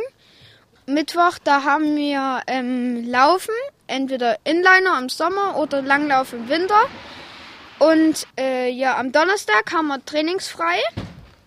Mittwoch, 0.85 1.39
da 1.43 1.65
haben 1.65 1.97
wir 1.97 2.43
ähm, 2.47 3.09
Laufen, 3.09 3.55
entweder 3.87 4.37
Inliner 4.45 4.99
im 5.01 5.09
Sommer 5.09 5.57
oder 5.57 5.81
Langlauf 5.81 6.35
im 6.35 6.49
Winter. 6.51 6.89
Und 7.79 8.27
äh, 8.39 8.71
ja, 8.71 8.99
am 8.99 9.13
Donnerstag 9.13 9.73
haben 9.73 9.89
wir 9.89 10.05
trainingsfrei. 10.05 10.79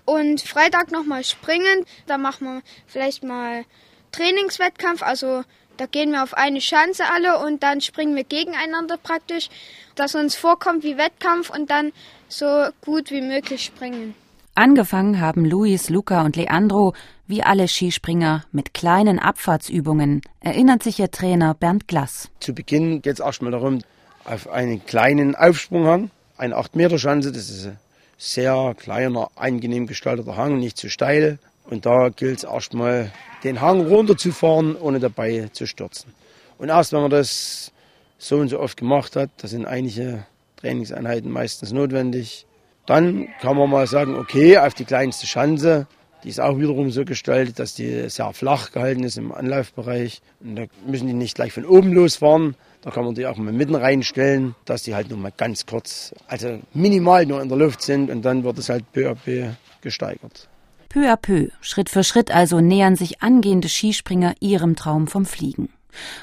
Und 0.06 0.42
Freitag 0.42 0.92
nochmal 0.92 1.24
springen. 1.24 1.86
Da 2.08 2.18
machen 2.18 2.46
wir 2.48 2.62
vielleicht 2.88 3.24
mal 3.24 3.66
Trainingswettkampf. 4.12 5.04
Also 5.04 5.44
da 5.78 5.86
gehen 5.86 6.12
wir 6.12 6.24
auf 6.24 6.34
eine 6.34 6.62
Schanze 6.62 7.04
alle 7.14 7.40
und 7.40 7.62
dann 7.62 7.82
springen 7.82 8.16
wir 8.16 8.24
gegeneinander 8.24 8.98
praktisch, 8.98 9.50
dass 9.96 10.16
uns 10.16 10.36
vorkommt 10.36 10.84
wie 10.84 10.98
Wettkampf 10.98 11.50
und 11.50 11.70
dann 11.70 11.92
so 12.28 12.68
gut 12.82 13.12
wie 13.12 13.22
möglich 13.22 13.64
springen. 13.64 14.16
Angefangen 14.56 15.22
haben 15.22 15.46
Luis, 15.46 15.90
Luca 15.90 16.24
und 16.26 16.36
Leandro, 16.36 16.94
wie 17.28 17.44
alle 17.44 17.68
Skispringer, 17.68 18.46
mit 18.52 18.74
kleinen 18.74 19.20
Abfahrtsübungen, 19.20 20.22
erinnert 20.40 20.82
sich 20.82 21.00
ihr 21.00 21.12
Trainer 21.12 21.54
Bernd 21.54 21.88
Glass. 21.88 22.30
Zu 22.40 22.54
Beginn 22.54 23.02
geht 23.02 23.14
es 23.14 23.20
erstmal 23.20 23.52
darum, 23.52 23.80
auf 24.24 24.50
einen 24.50 24.86
kleinen 24.86 25.36
Aufsprung 25.36 25.86
haben 25.86 26.12
eine 26.38 26.58
8-Meter-Schanze, 26.58 27.32
das 27.32 27.50
ist 27.50 27.68
ein 27.68 27.78
sehr 28.18 28.76
kleiner, 28.78 29.30
angenehm 29.36 29.88
gestalteter 29.88 30.38
Hang, 30.38 30.58
nicht 30.58 30.78
zu 30.78 30.90
steil. 30.90 31.40
Und 31.70 31.86
da 31.86 32.10
gilt 32.10 32.40
es 32.40 32.44
erstmal, 32.44 33.12
den 33.44 33.62
Hang 33.62 33.88
runterzufahren, 33.88 34.76
ohne 34.76 35.00
dabei 35.00 35.50
zu 35.52 35.66
stürzen. 35.66 36.14
Und 36.58 36.70
erst 36.70 36.94
wenn 36.94 37.02
man 37.02 37.12
das 37.12 37.72
so 38.18 38.38
und 38.38 38.50
so 38.50 38.60
oft 38.60 38.78
gemacht 38.78 39.16
hat, 39.16 39.30
da 39.38 39.48
sind 39.48 39.66
einige 39.66 40.26
Trainingseinheiten 40.58 41.32
meistens 41.32 41.72
notwendig, 41.72 42.46
dann 42.86 43.28
kann 43.42 43.58
man 43.58 43.70
mal 43.70 43.88
sagen, 43.88 44.16
okay, 44.16 44.58
auf 44.58 44.74
die 44.74 44.86
kleinste 44.86 45.28
Schanze, 45.28 45.88
die 46.24 46.30
ist 46.30 46.40
auch 46.40 46.58
wiederum 46.58 46.90
so 46.90 47.06
gestaltet, 47.06 47.60
dass 47.60 47.76
die 47.76 48.10
sehr 48.10 48.34
flach 48.34 48.72
gehalten 48.72 49.04
ist 49.04 49.18
im 49.18 49.32
Anlaufbereich. 49.32 50.22
Und 50.40 50.56
da 50.56 50.64
müssen 50.88 51.06
die 51.08 51.14
nicht 51.14 51.36
gleich 51.36 51.54
von 51.54 51.66
oben 51.66 51.94
losfahren, 51.94 52.56
da 52.82 52.92
kann 52.92 53.06
man 53.06 53.16
die 53.16 53.26
auch 53.26 53.38
mal 53.38 53.52
mitten 53.52 53.76
reinstellen, 53.76 54.56
dass 54.66 54.84
die 54.84 54.94
halt 54.94 55.10
nur 55.10 55.18
mal 55.18 55.32
ganz 55.36 55.66
kurz, 55.66 56.14
also 56.28 56.60
minimal 56.74 57.26
nur 57.26 57.42
in 57.42 57.50
der 57.50 57.58
Luft 57.58 57.82
sind 57.82 58.12
und 58.12 58.24
dann 58.24 58.44
wird 58.44 58.60
es 58.60 58.70
halt 58.70 58.92
peu 58.92 59.10
à 59.10 59.16
peu 59.16 59.54
gesteigert. 59.82 60.48
Peu 60.90 61.12
à 61.12 61.18
peu, 61.18 61.50
Schritt 61.62 61.90
für 61.90 62.04
Schritt 62.04 62.34
also 62.34 62.60
nähern 62.60 62.96
sich 62.96 63.22
angehende 63.22 63.70
Skispringer 63.70 64.36
ihrem 64.40 64.76
Traum 64.76 65.08
vom 65.08 65.26
Fliegen. 65.26 65.70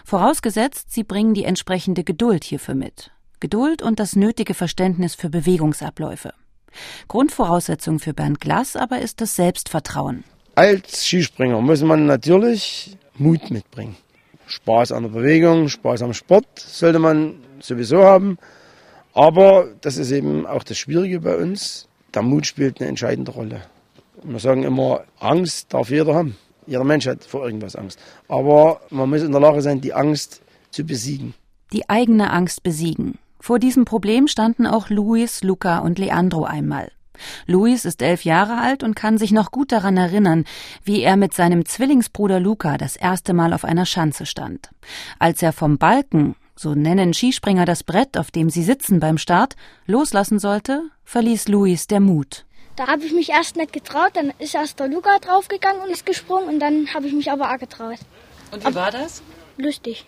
Vorausgesetzt, 0.04 0.92
sie 0.92 1.04
bringen 1.04 1.34
die 1.34 1.44
entsprechende 1.44 2.04
Geduld 2.04 2.44
hierfür 2.44 2.74
mit. 2.74 3.10
Geduld 3.40 3.82
und 3.82 3.98
das 3.98 4.16
nötige 4.16 4.54
Verständnis 4.54 5.14
für 5.14 5.30
Bewegungsabläufe. 5.30 6.32
Grundvoraussetzung 7.08 7.98
für 7.98 8.14
Bernd 8.14 8.40
Glass 8.40 8.76
aber 8.76 9.00
ist 9.00 9.20
das 9.20 9.36
Selbstvertrauen. 9.36 10.24
Als 10.54 11.06
Skispringer 11.06 11.60
muss 11.60 11.82
man 11.82 12.06
natürlich 12.06 12.96
Mut 13.16 13.50
mitbringen. 13.50 13.96
Spaß 14.46 14.92
an 14.92 15.04
der 15.04 15.10
Bewegung, 15.10 15.68
Spaß 15.68 16.02
am 16.02 16.12
Sport 16.12 16.46
sollte 16.58 16.98
man 16.98 17.36
sowieso 17.60 18.04
haben. 18.04 18.38
Aber 19.14 19.68
das 19.80 19.96
ist 19.96 20.10
eben 20.10 20.46
auch 20.46 20.62
das 20.62 20.78
Schwierige 20.78 21.20
bei 21.20 21.36
uns. 21.36 21.88
Der 22.14 22.22
Mut 22.22 22.46
spielt 22.46 22.80
eine 22.80 22.88
entscheidende 22.88 23.32
Rolle. 23.32 23.62
Wir 24.22 24.38
sagen 24.38 24.62
immer, 24.62 25.04
Angst 25.18 25.72
darf 25.72 25.90
jeder 25.90 26.14
haben. 26.14 26.36
Jeder 26.66 26.84
Mensch 26.84 27.06
hat 27.06 27.24
vor 27.24 27.44
irgendwas 27.44 27.74
Angst. 27.76 27.98
Aber 28.28 28.80
man 28.90 29.10
muss 29.10 29.22
in 29.22 29.32
der 29.32 29.40
Lage 29.40 29.62
sein, 29.62 29.80
die 29.80 29.94
Angst 29.94 30.42
zu 30.70 30.84
besiegen. 30.84 31.34
Die 31.72 31.88
eigene 31.88 32.30
Angst 32.30 32.62
besiegen. 32.62 33.18
Vor 33.42 33.58
diesem 33.58 33.84
Problem 33.84 34.28
standen 34.28 34.68
auch 34.68 34.88
Luis, 34.88 35.42
Luca 35.42 35.78
und 35.78 35.98
Leandro 35.98 36.44
einmal. 36.44 36.92
Luis 37.48 37.84
ist 37.84 38.00
elf 38.00 38.24
Jahre 38.24 38.58
alt 38.58 38.84
und 38.84 38.94
kann 38.94 39.18
sich 39.18 39.32
noch 39.32 39.50
gut 39.50 39.72
daran 39.72 39.96
erinnern, 39.96 40.44
wie 40.84 41.00
er 41.00 41.16
mit 41.16 41.34
seinem 41.34 41.66
Zwillingsbruder 41.66 42.38
Luca 42.38 42.78
das 42.78 42.94
erste 42.94 43.32
Mal 43.32 43.52
auf 43.52 43.64
einer 43.64 43.84
Schanze 43.84 44.26
stand. 44.26 44.70
Als 45.18 45.42
er 45.42 45.52
vom 45.52 45.76
Balken, 45.76 46.36
so 46.54 46.76
nennen 46.76 47.14
Skispringer 47.14 47.64
das 47.64 47.82
Brett, 47.82 48.16
auf 48.16 48.30
dem 48.30 48.48
sie 48.48 48.62
sitzen 48.62 49.00
beim 49.00 49.18
Start, 49.18 49.56
loslassen 49.86 50.38
sollte, 50.38 50.84
verließ 51.02 51.48
Luis 51.48 51.88
der 51.88 51.98
Mut. 51.98 52.44
Da 52.76 52.86
habe 52.86 53.02
ich 53.04 53.12
mich 53.12 53.30
erst 53.30 53.56
nicht 53.56 53.72
getraut, 53.72 54.12
dann 54.14 54.32
ist 54.38 54.54
erst 54.54 54.78
der 54.78 54.86
Luca 54.86 55.18
draufgegangen 55.18 55.82
und 55.82 55.90
ist 55.90 56.06
gesprungen 56.06 56.46
und 56.46 56.60
dann 56.60 56.94
habe 56.94 57.08
ich 57.08 57.12
mich 57.12 57.28
aber 57.32 57.52
auch 57.52 57.58
getraut. 57.58 57.98
Und 58.52 58.64
wie 58.64 58.72
war 58.76 58.92
das? 58.92 59.20
Lustig. 59.56 60.06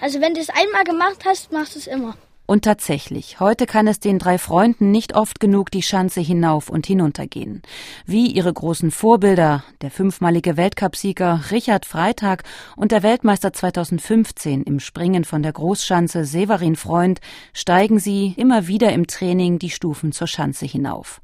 Also 0.00 0.20
wenn 0.20 0.34
du 0.34 0.40
es 0.40 0.50
einmal 0.50 0.84
gemacht 0.84 1.24
hast, 1.24 1.50
machst 1.50 1.74
du 1.74 1.80
es 1.80 1.88
immer. 1.88 2.16
Und 2.46 2.64
tatsächlich, 2.64 3.40
heute 3.40 3.66
kann 3.66 3.88
es 3.88 3.98
den 3.98 4.20
drei 4.20 4.38
Freunden 4.38 4.92
nicht 4.92 5.16
oft 5.16 5.40
genug 5.40 5.72
die 5.72 5.82
Schanze 5.82 6.20
hinauf 6.20 6.68
und 6.70 6.86
hinunter 6.86 7.26
gehen. 7.26 7.60
Wie 8.06 8.28
ihre 8.28 8.52
großen 8.52 8.92
Vorbilder, 8.92 9.64
der 9.80 9.90
fünfmalige 9.90 10.56
Weltcupsieger 10.56 11.40
Richard 11.50 11.84
Freitag 11.84 12.44
und 12.76 12.92
der 12.92 13.02
Weltmeister 13.02 13.52
2015 13.52 14.62
im 14.62 14.78
Springen 14.78 15.24
von 15.24 15.42
der 15.42 15.52
Großschanze 15.52 16.24
Severin 16.24 16.76
Freund, 16.76 17.20
steigen 17.52 17.98
sie 17.98 18.34
immer 18.36 18.68
wieder 18.68 18.92
im 18.92 19.08
Training 19.08 19.58
die 19.58 19.70
Stufen 19.70 20.12
zur 20.12 20.28
Schanze 20.28 20.66
hinauf. 20.66 21.20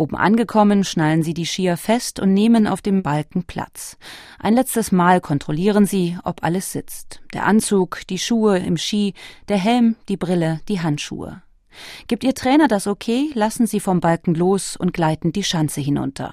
Oben 0.00 0.16
angekommen, 0.16 0.82
schnallen 0.82 1.22
sie 1.22 1.34
die 1.34 1.44
Skier 1.44 1.76
fest 1.76 2.20
und 2.20 2.32
nehmen 2.32 2.66
auf 2.66 2.80
dem 2.80 3.02
Balken 3.02 3.44
Platz. 3.44 3.98
Ein 4.38 4.54
letztes 4.54 4.92
Mal 4.92 5.20
kontrollieren 5.20 5.84
sie, 5.84 6.16
ob 6.24 6.42
alles 6.42 6.72
sitzt. 6.72 7.20
Der 7.34 7.44
Anzug, 7.44 8.00
die 8.08 8.18
Schuhe 8.18 8.56
im 8.56 8.78
Ski, 8.78 9.12
der 9.50 9.58
Helm, 9.58 9.96
die 10.08 10.16
Brille, 10.16 10.62
die 10.68 10.80
Handschuhe. 10.80 11.42
Gibt 12.08 12.24
Ihr 12.24 12.34
Trainer 12.34 12.66
das 12.66 12.86
okay, 12.86 13.28
lassen 13.34 13.66
Sie 13.66 13.78
vom 13.78 14.00
Balken 14.00 14.34
los 14.34 14.74
und 14.74 14.94
gleiten 14.94 15.32
die 15.32 15.44
Schanze 15.44 15.82
hinunter. 15.82 16.32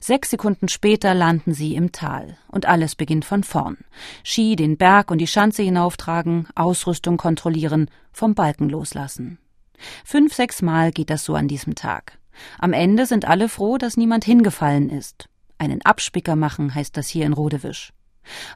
Sechs 0.00 0.30
Sekunden 0.30 0.68
später 0.68 1.14
landen 1.14 1.52
sie 1.52 1.74
im 1.74 1.90
Tal 1.90 2.38
und 2.46 2.66
alles 2.66 2.94
beginnt 2.94 3.24
von 3.24 3.42
vorn. 3.42 3.78
Ski 4.22 4.54
den 4.54 4.76
Berg 4.76 5.10
und 5.10 5.18
die 5.18 5.26
Schanze 5.26 5.64
hinauftragen, 5.64 6.46
Ausrüstung 6.54 7.16
kontrollieren, 7.16 7.90
vom 8.12 8.36
Balken 8.36 8.68
loslassen. 8.68 9.38
Fünf, 10.04 10.32
sechs 10.32 10.62
Mal 10.62 10.92
geht 10.92 11.10
das 11.10 11.24
so 11.24 11.34
an 11.34 11.48
diesem 11.48 11.74
Tag. 11.74 12.20
Am 12.58 12.72
Ende 12.72 13.06
sind 13.06 13.26
alle 13.26 13.48
froh, 13.48 13.78
dass 13.78 13.96
niemand 13.96 14.24
hingefallen 14.24 14.90
ist. 14.90 15.28
Einen 15.58 15.82
Abspicker 15.82 16.36
machen 16.36 16.74
heißt 16.74 16.96
das 16.96 17.08
hier 17.08 17.26
in 17.26 17.32
Rodewisch. 17.32 17.92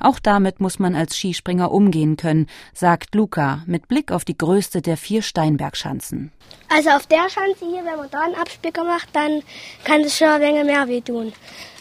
Auch 0.01 0.19
damit 0.19 0.61
muss 0.61 0.79
man 0.79 0.95
als 0.95 1.17
Skispringer 1.17 1.71
umgehen 1.71 2.17
können, 2.17 2.49
sagt 2.75 3.15
Luca 3.15 3.63
mit 3.67 3.89
Blick 3.89 4.13
auf 4.13 4.25
die 4.25 4.37
größte 4.37 4.83
der 4.83 4.97
vier 4.97 5.23
Steinbergschanzen. 5.23 6.33
Also 6.69 6.91
auf 6.91 7.07
der 7.07 7.29
Schanze 7.31 7.67
hier, 7.67 7.85
wenn 7.85 7.97
man 7.97 8.11
da 8.11 8.21
einen 8.21 8.35
Abspicker 8.35 8.85
macht, 8.85 9.09
dann 9.15 9.43
kann 9.85 10.01
es 10.03 10.17
schon 10.17 10.29
eine 10.29 10.45
Menge 10.45 10.65
mehr 10.65 10.89
wehtun. 10.89 11.33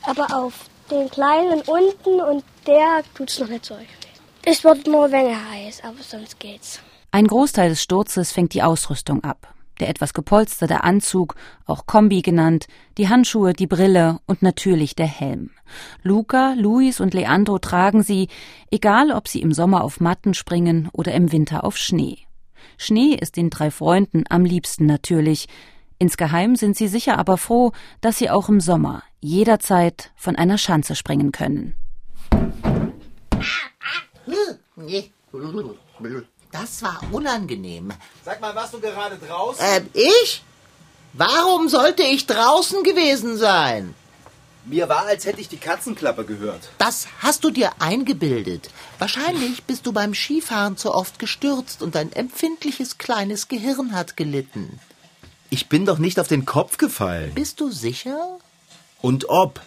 Aber 0.04 0.36
auf 0.36 0.70
den 0.92 1.10
kleinen 1.10 1.62
unten 1.62 2.22
und 2.22 2.44
der 2.68 3.02
tut 3.16 3.30
es 3.30 3.40
noch 3.40 3.48
nicht 3.48 3.66
so. 3.66 3.76
Es 4.44 4.64
wird 4.64 4.88
nur 4.88 5.06
ein 5.06 5.12
wenig 5.12 5.38
heiß, 5.52 5.84
aber 5.84 6.02
sonst 6.02 6.40
geht's. 6.40 6.80
Ein 7.12 7.28
Großteil 7.28 7.70
des 7.70 7.84
Sturzes 7.84 8.32
fängt 8.32 8.54
die 8.54 8.64
Ausrüstung 8.64 9.24
ab. 9.24 9.54
Der 9.80 9.90
etwas 9.90 10.14
gepolsterte 10.14 10.84
Anzug, 10.84 11.36
auch 11.66 11.86
Kombi 11.86 12.22
genannt, 12.22 12.68
die 12.98 13.08
Handschuhe, 13.08 13.54
die 13.54 13.68
Brille 13.68 14.20
und 14.26 14.42
natürlich 14.42 14.96
der 14.96 15.08
Helm. 15.08 15.52
Luca, 16.04 16.54
Luis 16.58 17.00
und 17.00 17.14
Leandro 17.14 17.60
tragen 17.60 18.04
sie, 18.04 18.28
egal 18.72 19.12
ob 19.12 19.28
sie 19.28 19.42
im 19.42 19.54
Sommer 19.54 19.84
auf 19.84 20.00
Matten 20.00 20.34
springen 20.34 20.90
oder 20.92 21.14
im 21.14 21.32
Winter 21.32 21.64
auf 21.64 21.78
Schnee. 21.78 22.18
Schnee 22.78 23.16
ist 23.16 23.38
den 23.38 23.50
drei 23.50 23.72
Freunden 23.72 24.24
am 24.30 24.46
liebsten 24.46 24.86
natürlich. 24.86 25.48
Insgeheim 25.98 26.56
sind 26.56 26.76
sie 26.76 26.88
sicher 26.88 27.18
aber 27.18 27.38
froh, 27.38 27.72
dass 28.02 28.18
sie 28.18 28.30
auch 28.30 28.50
im 28.50 28.60
Sommer 28.60 29.04
jederzeit 29.22 30.12
von 30.16 30.36
einer 30.36 30.58
Schanze 30.58 30.96
springen 30.96 31.32
können. 31.32 31.76
Das 36.60 36.82
war 36.82 37.00
unangenehm. 37.12 37.94
Sag 38.26 38.42
mal, 38.42 38.54
warst 38.54 38.74
du 38.74 38.80
gerade 38.82 39.18
draußen? 39.18 39.64
Äh, 39.64 39.82
ich? 39.94 40.44
Warum 41.14 41.70
sollte 41.70 42.04
ich 42.04 42.28
draußen 42.28 42.84
gewesen 42.84 43.38
sein? 43.38 43.96
Mir 44.66 44.90
war, 44.90 45.06
als 45.06 45.26
hätte 45.26 45.40
ich 45.40 45.48
die 45.48 45.58
Katzenklappe 45.58 46.26
gehört. 46.26 46.70
Das 46.78 47.08
hast 47.20 47.44
du 47.46 47.50
dir 47.50 47.72
eingebildet. 47.80 48.70
Wahrscheinlich 49.00 49.64
bist 49.64 49.86
du 49.86 49.94
beim 49.94 50.14
Skifahren 50.14 50.76
zu 50.76 50.94
oft 50.94 51.18
gestürzt 51.18 51.82
und 51.82 51.96
dein 51.96 52.12
empfindliches 52.12 52.98
kleines 52.98 53.48
Gehirn 53.48 53.96
hat 53.96 54.18
gelitten. 54.18 54.80
Ich 55.50 55.70
bin 55.70 55.86
doch 55.86 55.98
nicht 55.98 56.20
auf 56.20 56.28
den 56.28 56.46
Kopf 56.46 56.78
gefallen. 56.78 57.34
Bist 57.34 57.62
du 57.62 57.72
sicher? 57.72 58.38
Und 59.02 59.30
ob? 59.30 59.62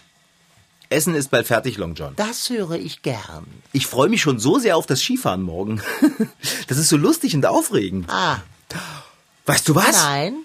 Essen 0.93 1.15
ist 1.15 1.29
bald 1.31 1.47
fertig, 1.47 1.77
Long 1.77 1.95
John. 1.95 2.13
Das 2.15 2.49
höre 2.49 2.71
ich 2.75 3.01
gern. 3.01 3.45
Ich 3.71 3.87
freue 3.87 4.09
mich 4.09 4.21
schon 4.21 4.39
so 4.39 4.59
sehr 4.59 4.77
auf 4.77 4.85
das 4.85 5.01
Skifahren 5.01 5.41
morgen. 5.41 5.81
Das 6.67 6.77
ist 6.77 6.89
so 6.89 6.97
lustig 6.97 7.35
und 7.35 7.45
aufregend. 7.45 8.09
Ah, 8.09 8.37
Weißt 9.45 9.67
du 9.67 9.75
was? 9.75 10.03
nein, 10.03 10.35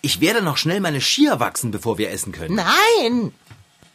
Ich 0.00 0.20
werde 0.20 0.42
noch 0.42 0.56
schnell 0.56 0.80
meine 0.80 1.00
Skier 1.00 1.40
wachsen, 1.40 1.70
bevor 1.70 1.98
wir 1.98 2.10
essen 2.10 2.32
können. 2.32 2.54
nein. 2.56 3.32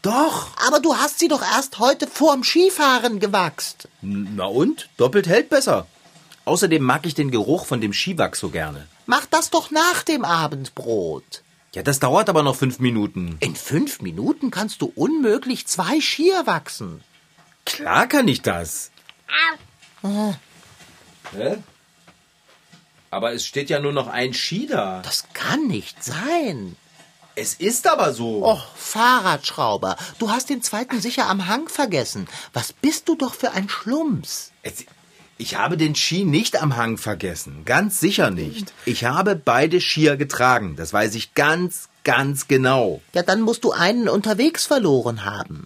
Doch. 0.04 0.48
Aber 0.68 0.80
du 0.80 0.96
hast 0.96 1.20
sie 1.20 1.28
doch 1.28 1.42
erst 1.44 1.78
heute 1.80 2.08
vorm 2.08 2.44
Skifahren 2.44 3.20
gewachst. 3.20 3.88
Na 4.02 4.46
und? 4.46 4.90
Doppelt 4.98 5.28
hält 5.28 5.50
besser. 5.50 5.86
Außerdem 6.46 6.82
mag 6.84 7.06
ich 7.06 7.14
den 7.14 7.30
Geruch 7.30 7.66
von 7.68 7.82
dem 7.82 7.94
Skiwachs 7.94 8.40
so 8.40 8.50
gerne. 8.50 8.88
Mach 9.06 9.26
das 9.28 9.52
doch 9.52 9.70
nach 9.70 10.02
dem 10.04 10.26
Abendbrot. 10.26 11.44
Ja, 11.74 11.84
das 11.84 12.00
dauert 12.00 12.28
aber 12.28 12.44
noch 12.44 12.58
fünf 12.58 12.80
Minuten. 12.80 13.38
In 13.40 13.56
fünf 13.56 14.02
Minuten 14.02 14.52
kannst 14.52 14.82
du 14.82 14.92
unmöglich 14.94 15.68
zwei 15.68 16.02
Skier 16.02 16.46
wachsen. 16.46 17.02
Klar 17.66 18.08
kann 18.08 18.28
ich 18.28 18.42
das. 18.42 18.92
Hä? 21.32 21.58
Aber 23.10 23.34
es 23.34 23.46
steht 23.46 23.70
ja 23.70 23.80
nur 23.80 23.94
noch 23.94 24.08
ein 24.08 24.34
Ski 24.34 24.68
da. 24.68 25.02
Das 25.02 25.26
kann 25.34 25.68
nicht 25.68 26.04
sein. 26.04 26.76
Es 27.36 27.54
ist 27.54 27.88
aber 27.88 28.14
so. 28.14 28.46
Och, 28.46 28.76
Fahrradschrauber, 28.76 29.96
du 30.20 30.30
hast 30.30 30.50
den 30.50 30.62
zweiten 30.62 31.00
sicher 31.00 31.28
am 31.28 31.48
Hang 31.48 31.70
vergessen. 31.70 32.28
Was 32.52 32.74
bist 32.74 33.08
du 33.08 33.16
doch 33.16 33.34
für 33.34 33.52
ein 33.52 33.70
Schlumps? 33.70 34.52
Es, 34.64 34.86
ich 35.42 35.56
habe 35.56 35.76
den 35.76 35.96
Ski 35.96 36.24
nicht 36.24 36.62
am 36.62 36.78
Hang 36.78 37.00
vergessen. 37.00 37.66
Ganz 37.66 38.00
sicher 38.00 38.30
nicht. 38.30 38.74
Ich 38.86 39.06
habe 39.06 39.36
beide 39.36 39.82
Skier 39.82 40.16
getragen. 40.16 40.76
Das 40.76 40.94
weiß 40.94 41.16
ich 41.16 41.34
ganz, 41.34 41.90
ganz 42.04 42.48
genau. 42.48 43.02
Ja, 43.14 43.24
dann 43.24 43.42
musst 43.42 43.64
du 43.64 43.72
einen 43.72 44.08
unterwegs 44.08 44.68
verloren 44.68 45.26
haben. 45.26 45.66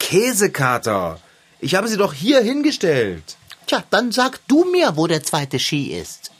Käsekater. 0.00 1.20
Ich 1.60 1.76
habe 1.76 1.86
sie 1.86 1.96
doch 1.96 2.12
hier 2.12 2.40
hingestellt. 2.40 3.36
Tja, 3.68 3.84
dann 3.90 4.10
sag 4.10 4.40
du 4.48 4.64
mir, 4.64 4.96
wo 4.96 5.06
der 5.06 5.22
zweite 5.22 5.60
Ski 5.60 5.92
ist. 5.92 6.32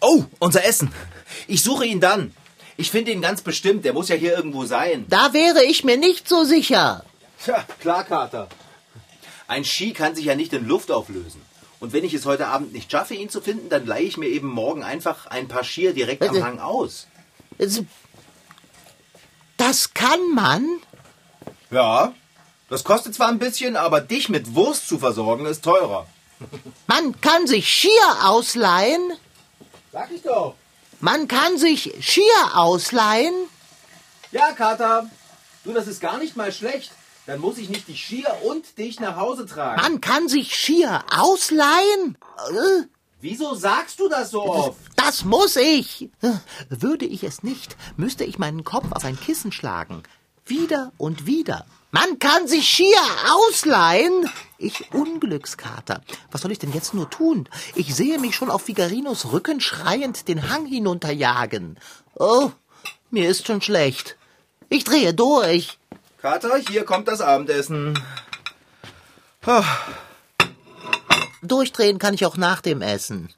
Oh, 0.00 0.24
unser 0.38 0.64
Essen. 0.64 0.92
Ich 1.48 1.64
suche 1.64 1.86
ihn 1.86 2.00
dann. 2.00 2.32
Ich 2.76 2.92
finde 2.92 3.10
ihn 3.10 3.20
ganz 3.20 3.42
bestimmt. 3.42 3.84
Der 3.84 3.94
muss 3.94 4.08
ja 4.08 4.16
hier 4.16 4.36
irgendwo 4.36 4.64
sein. 4.64 5.06
Da 5.08 5.32
wäre 5.32 5.64
ich 5.64 5.82
mir 5.82 5.96
nicht 5.96 6.28
so 6.28 6.44
sicher. 6.44 7.04
Tja, 7.42 7.64
klar, 7.80 8.04
Kater. 8.04 8.48
Ein 9.48 9.64
Ski 9.64 9.92
kann 9.92 10.14
sich 10.14 10.24
ja 10.26 10.34
nicht 10.34 10.52
in 10.52 10.66
Luft 10.66 10.90
auflösen. 10.90 11.40
Und 11.80 11.92
wenn 11.92 12.04
ich 12.04 12.14
es 12.14 12.26
heute 12.26 12.46
Abend 12.46 12.72
nicht 12.72 12.92
schaffe, 12.92 13.14
ihn 13.14 13.28
zu 13.28 13.40
finden, 13.40 13.68
dann 13.68 13.86
leihe 13.86 14.04
ich 14.04 14.16
mir 14.16 14.28
eben 14.28 14.48
morgen 14.48 14.84
einfach 14.84 15.26
ein 15.26 15.48
paar 15.48 15.64
Skier 15.64 15.92
direkt 15.92 16.22
am 16.22 16.42
Hang 16.42 16.58
aus. 16.60 17.08
Das 19.56 19.92
kann 19.92 20.30
man? 20.34 20.64
Ja, 21.70 22.14
das 22.68 22.84
kostet 22.84 23.14
zwar 23.14 23.28
ein 23.28 23.38
bisschen, 23.38 23.76
aber 23.76 24.00
dich 24.00 24.28
mit 24.28 24.54
Wurst 24.54 24.88
zu 24.88 24.98
versorgen 24.98 25.46
ist 25.46 25.64
teurer. 25.64 26.06
Man 26.86 27.20
kann 27.20 27.46
sich 27.46 27.68
Skier 27.68 28.24
ausleihen? 28.24 29.12
Sag 29.92 30.10
ich 30.10 30.22
doch. 30.22 30.54
Man 31.00 31.28
kann 31.28 31.58
sich 31.58 31.92
Skier 32.00 32.52
ausleihen? 32.54 33.34
Ja, 34.30 34.52
Kater. 34.52 35.10
Du, 35.64 35.72
das 35.72 35.86
ist 35.86 36.00
gar 36.00 36.18
nicht 36.18 36.36
mal 36.36 36.52
schlecht. 36.52 36.92
Dann 37.26 37.40
muss 37.40 37.58
ich 37.58 37.68
nicht 37.68 37.86
die 37.88 37.96
Skier 37.96 38.34
und 38.44 38.78
dich 38.78 38.98
nach 38.98 39.16
Hause 39.16 39.46
tragen. 39.46 39.80
Man 39.80 40.00
kann 40.00 40.28
sich 40.28 40.54
Skier 40.56 41.04
ausleihen? 41.16 42.18
Äh, 42.50 42.86
Wieso 43.20 43.54
sagst 43.54 44.00
du 44.00 44.08
das 44.08 44.32
so 44.32 44.42
oft? 44.42 44.80
Das 44.96 45.24
muss 45.24 45.54
ich. 45.54 46.10
Würde 46.68 47.04
ich 47.04 47.22
es 47.22 47.44
nicht, 47.44 47.76
müsste 47.96 48.24
ich 48.24 48.38
meinen 48.40 48.64
Kopf 48.64 48.90
auf 48.90 49.04
ein 49.04 49.18
Kissen 49.18 49.52
schlagen. 49.52 50.02
Wieder 50.44 50.92
und 50.98 51.24
wieder. 51.26 51.64
Man 51.92 52.18
kann 52.18 52.48
sich 52.48 52.68
Skier 52.68 52.98
ausleihen. 53.30 54.28
Ich 54.58 54.92
Unglückskater. 54.92 56.02
Was 56.32 56.40
soll 56.40 56.50
ich 56.50 56.58
denn 56.58 56.72
jetzt 56.72 56.94
nur 56.94 57.08
tun? 57.08 57.48
Ich 57.76 57.94
sehe 57.94 58.18
mich 58.18 58.34
schon 58.34 58.50
auf 58.50 58.62
Figarinos 58.62 59.30
Rücken 59.30 59.60
schreiend 59.60 60.26
den 60.26 60.50
Hang 60.50 60.66
hinunterjagen. 60.66 61.78
Oh, 62.16 62.50
mir 63.10 63.28
ist 63.28 63.46
schon 63.46 63.62
schlecht. 63.62 64.16
Ich 64.68 64.82
drehe 64.82 65.14
durch. 65.14 65.78
Kater, 66.22 66.56
hier 66.56 66.84
kommt 66.84 67.08
das 67.08 67.20
Abendessen. 67.20 67.98
Durchdrehen 71.42 71.98
kann 71.98 72.14
ich 72.14 72.24
auch 72.24 72.36
nach 72.36 72.60
dem 72.60 72.80
Essen. 72.80 73.28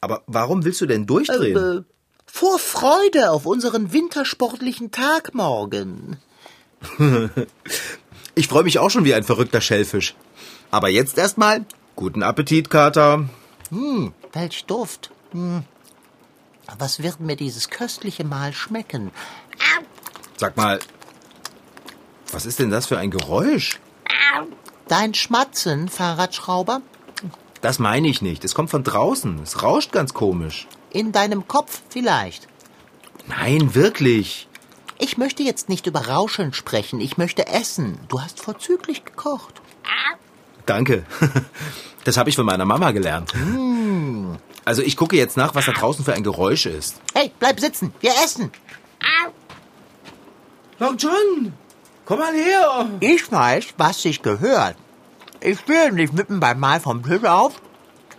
Aber 0.00 0.22
warum 0.26 0.64
willst 0.64 0.80
du 0.80 0.86
denn 0.86 1.06
durchdrehen? 1.06 1.80
Äh, 1.80 1.82
vor 2.24 2.58
Freude 2.58 3.30
auf 3.30 3.44
unseren 3.44 3.92
wintersportlichen 3.92 4.90
Tag 4.90 5.34
morgen. 5.34 6.18
Ich 8.34 8.48
freue 8.48 8.62
mich 8.62 8.78
auch 8.78 8.88
schon 8.88 9.04
wie 9.04 9.12
ein 9.12 9.24
verrückter 9.24 9.60
Schellfisch. 9.60 10.14
Aber 10.70 10.88
jetzt 10.88 11.18
erstmal 11.18 11.66
guten 11.96 12.22
Appetit, 12.22 12.70
Kater. 12.70 13.28
Hm, 13.68 14.14
welch 14.32 14.64
Duft. 14.64 15.10
Hm. 15.32 15.64
Was 16.78 17.02
wird 17.02 17.20
mir 17.20 17.36
dieses 17.36 17.68
köstliche 17.68 18.24
Mahl 18.24 18.54
schmecken? 18.54 19.10
Sag 20.38 20.56
mal, 20.56 20.78
was 22.32 22.46
ist 22.46 22.58
denn 22.58 22.70
das 22.70 22.86
für 22.86 22.98
ein 22.98 23.10
Geräusch? 23.10 23.78
Dein 24.88 25.14
Schmatzen, 25.14 25.88
Fahrradschrauber? 25.88 26.82
Das 27.60 27.78
meine 27.78 28.08
ich 28.08 28.22
nicht. 28.22 28.44
Es 28.44 28.54
kommt 28.54 28.70
von 28.70 28.82
draußen. 28.84 29.40
Es 29.42 29.62
rauscht 29.62 29.92
ganz 29.92 30.14
komisch. 30.14 30.66
In 30.90 31.12
deinem 31.12 31.46
Kopf 31.46 31.82
vielleicht. 31.88 32.48
Nein, 33.28 33.74
wirklich. 33.74 34.48
Ich 34.98 35.16
möchte 35.16 35.42
jetzt 35.42 35.68
nicht 35.68 35.86
über 35.86 36.08
Rauschen 36.08 36.52
sprechen, 36.52 37.00
ich 37.00 37.16
möchte 37.16 37.46
essen. 37.48 37.98
Du 38.08 38.20
hast 38.20 38.40
vorzüglich 38.40 39.04
gekocht. 39.04 39.60
Danke. 40.66 41.04
Das 42.04 42.16
habe 42.16 42.28
ich 42.28 42.34
von 42.34 42.44
meiner 42.44 42.64
Mama 42.64 42.90
gelernt. 42.90 43.32
Also 44.64 44.82
ich 44.82 44.96
gucke 44.96 45.16
jetzt 45.16 45.36
nach, 45.36 45.54
was 45.54 45.66
da 45.66 45.72
draußen 45.72 46.04
für 46.04 46.14
ein 46.14 46.24
Geräusch 46.24 46.66
ist. 46.66 47.00
Hey, 47.14 47.30
bleib 47.38 47.60
sitzen, 47.60 47.94
wir 48.00 48.10
essen. 48.24 48.50
Long 50.80 50.96
John, 50.96 51.52
komm 52.12 52.18
mal 52.18 52.34
her. 52.34 52.90
Ich 53.00 53.32
weiß, 53.32 53.64
was 53.78 54.02
sich 54.02 54.20
gehört. 54.20 54.76
Ich 55.40 55.60
stehe 55.60 55.92
nicht 55.92 56.12
mitten 56.12 56.40
beim 56.40 56.60
Mahl 56.60 56.78
vom 56.78 57.02
Tisch 57.02 57.24
auf. 57.24 57.54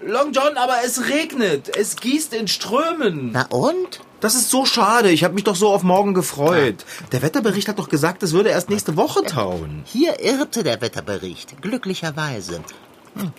Long 0.01 0.33
John, 0.33 0.57
aber 0.57 0.77
es 0.83 1.09
regnet. 1.09 1.77
Es 1.77 1.95
gießt 1.97 2.33
in 2.33 2.47
Strömen. 2.47 3.29
Na 3.33 3.45
und? 3.49 4.01
Das 4.19 4.33
ist 4.33 4.49
so 4.49 4.65
schade. 4.65 5.11
Ich 5.11 5.23
habe 5.23 5.35
mich 5.35 5.43
doch 5.43 5.55
so 5.55 5.69
auf 5.69 5.83
morgen 5.83 6.15
gefreut. 6.15 6.85
Der 7.11 7.21
Wetterbericht 7.21 7.67
hat 7.67 7.77
doch 7.77 7.87
gesagt, 7.87 8.23
es 8.23 8.33
würde 8.33 8.49
erst 8.49 8.69
nächste 8.71 8.97
Woche 8.97 9.23
tauen. 9.23 9.83
Hier 9.85 10.19
irrte 10.19 10.63
der 10.63 10.81
Wetterbericht, 10.81 11.61
glücklicherweise. 11.61 12.61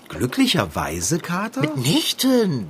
Glücklicherweise, 0.09 1.19
Kater? 1.19 1.63
Mitnichten. 1.63 2.69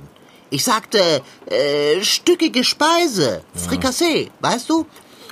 Ich 0.49 0.63
sagte, 0.63 1.21
äh, 1.45 2.01
stückige 2.01 2.63
Speise, 2.63 3.43
Frikassee, 3.53 4.31
weißt 4.39 4.69
du? 4.69 4.87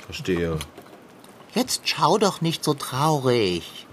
Verstehe. 0.06 0.58
Jetzt 1.54 1.82
schau 1.88 2.18
doch 2.18 2.40
nicht 2.40 2.64
so 2.64 2.74
traurig. 2.74 3.86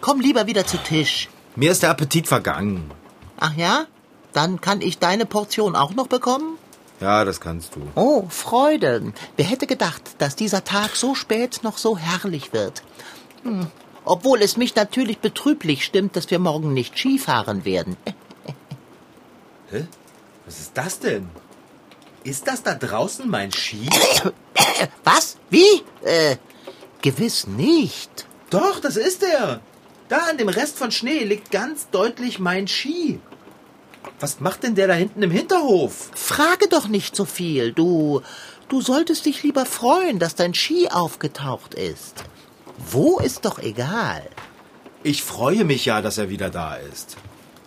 komm 0.00 0.20
lieber 0.20 0.46
wieder 0.46 0.66
zu 0.66 0.78
Tisch. 0.78 1.28
Mir 1.56 1.70
ist 1.70 1.82
der 1.82 1.90
Appetit 1.90 2.26
vergangen. 2.26 2.90
Ach 3.38 3.54
ja? 3.56 3.86
Dann 4.32 4.60
kann 4.60 4.80
ich 4.80 4.98
deine 4.98 5.26
Portion 5.26 5.76
auch 5.76 5.94
noch 5.94 6.08
bekommen? 6.08 6.58
Ja, 7.00 7.24
das 7.24 7.40
kannst 7.40 7.76
du. 7.76 7.80
Oh, 7.94 8.24
Freude. 8.28 9.12
Wer 9.36 9.44
hätte 9.46 9.66
gedacht, 9.66 10.02
dass 10.18 10.34
dieser 10.36 10.64
Tag 10.64 10.96
so 10.96 11.14
spät 11.14 11.60
noch 11.62 11.78
so 11.78 11.96
herrlich 11.96 12.52
wird? 12.52 12.82
Hm. 13.44 13.68
Obwohl 14.04 14.42
es 14.42 14.56
mich 14.56 14.74
natürlich 14.74 15.18
betrüblich 15.18 15.84
stimmt, 15.84 16.16
dass 16.16 16.30
wir 16.30 16.38
morgen 16.38 16.74
nicht 16.74 16.98
Skifahren 16.98 17.64
werden. 17.64 17.96
Hä? 19.70 19.86
Was 20.44 20.58
ist 20.58 20.72
das 20.74 20.98
denn? 20.98 21.28
Ist 22.24 22.46
das 22.46 22.62
da 22.62 22.74
draußen 22.74 23.28
mein 23.28 23.52
Ski? 23.52 23.88
Was? 25.04 25.36
Wie? 25.50 25.82
Äh, 26.02 26.36
gewiss 27.04 27.46
nicht. 27.46 28.26
Doch, 28.48 28.80
das 28.80 28.96
ist 28.96 29.22
er. 29.22 29.60
Da 30.08 30.20
an 30.30 30.38
dem 30.38 30.48
Rest 30.48 30.78
von 30.78 30.90
Schnee 30.90 31.22
liegt 31.22 31.50
ganz 31.50 31.90
deutlich 31.90 32.38
mein 32.38 32.66
Ski. 32.66 33.20
Was 34.20 34.40
macht 34.40 34.62
denn 34.62 34.74
der 34.74 34.88
da 34.88 34.94
hinten 34.94 35.22
im 35.22 35.30
Hinterhof? 35.30 36.10
Frage 36.14 36.66
doch 36.68 36.88
nicht 36.88 37.14
so 37.14 37.26
viel. 37.26 37.72
Du, 37.72 38.22
du 38.68 38.80
solltest 38.80 39.26
dich 39.26 39.42
lieber 39.42 39.66
freuen, 39.66 40.18
dass 40.18 40.34
dein 40.34 40.54
Ski 40.54 40.88
aufgetaucht 40.88 41.74
ist. 41.74 42.24
Wo 42.90 43.18
ist 43.18 43.44
doch 43.44 43.58
egal. 43.58 44.22
Ich 45.02 45.22
freue 45.22 45.64
mich 45.64 45.84
ja, 45.84 46.00
dass 46.00 46.16
er 46.16 46.30
wieder 46.30 46.48
da 46.48 46.76
ist. 46.76 47.18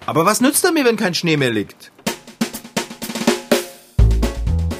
Aber 0.08 0.26
was 0.26 0.42
nützt 0.42 0.66
er 0.66 0.72
mir, 0.72 0.84
wenn 0.84 0.98
kein 0.98 1.14
Schnee 1.14 1.38
mehr 1.38 1.52
liegt? 1.52 1.92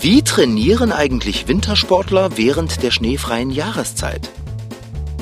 Wie 0.02 0.24
trainieren 0.24 0.92
eigentlich 0.92 1.48
Wintersportler 1.48 2.38
während 2.38 2.82
der 2.82 2.92
schneefreien 2.92 3.52
Jahreszeit? 3.52 4.32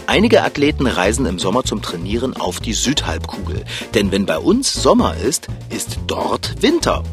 Einige 0.07 0.43
Athleten 0.43 0.85
reisen 0.85 1.25
im 1.25 1.39
Sommer 1.39 1.63
zum 1.63 1.81
Trainieren 1.81 2.35
auf 2.37 2.59
die 2.59 2.73
Südhalbkugel. 2.73 3.65
Denn 3.95 4.11
wenn 4.11 4.27
bei 4.27 4.37
uns 4.37 4.71
Sommer 4.71 5.15
ist, 5.17 5.47
ist 5.69 5.97
dort 6.05 6.61
Winter. 6.61 7.03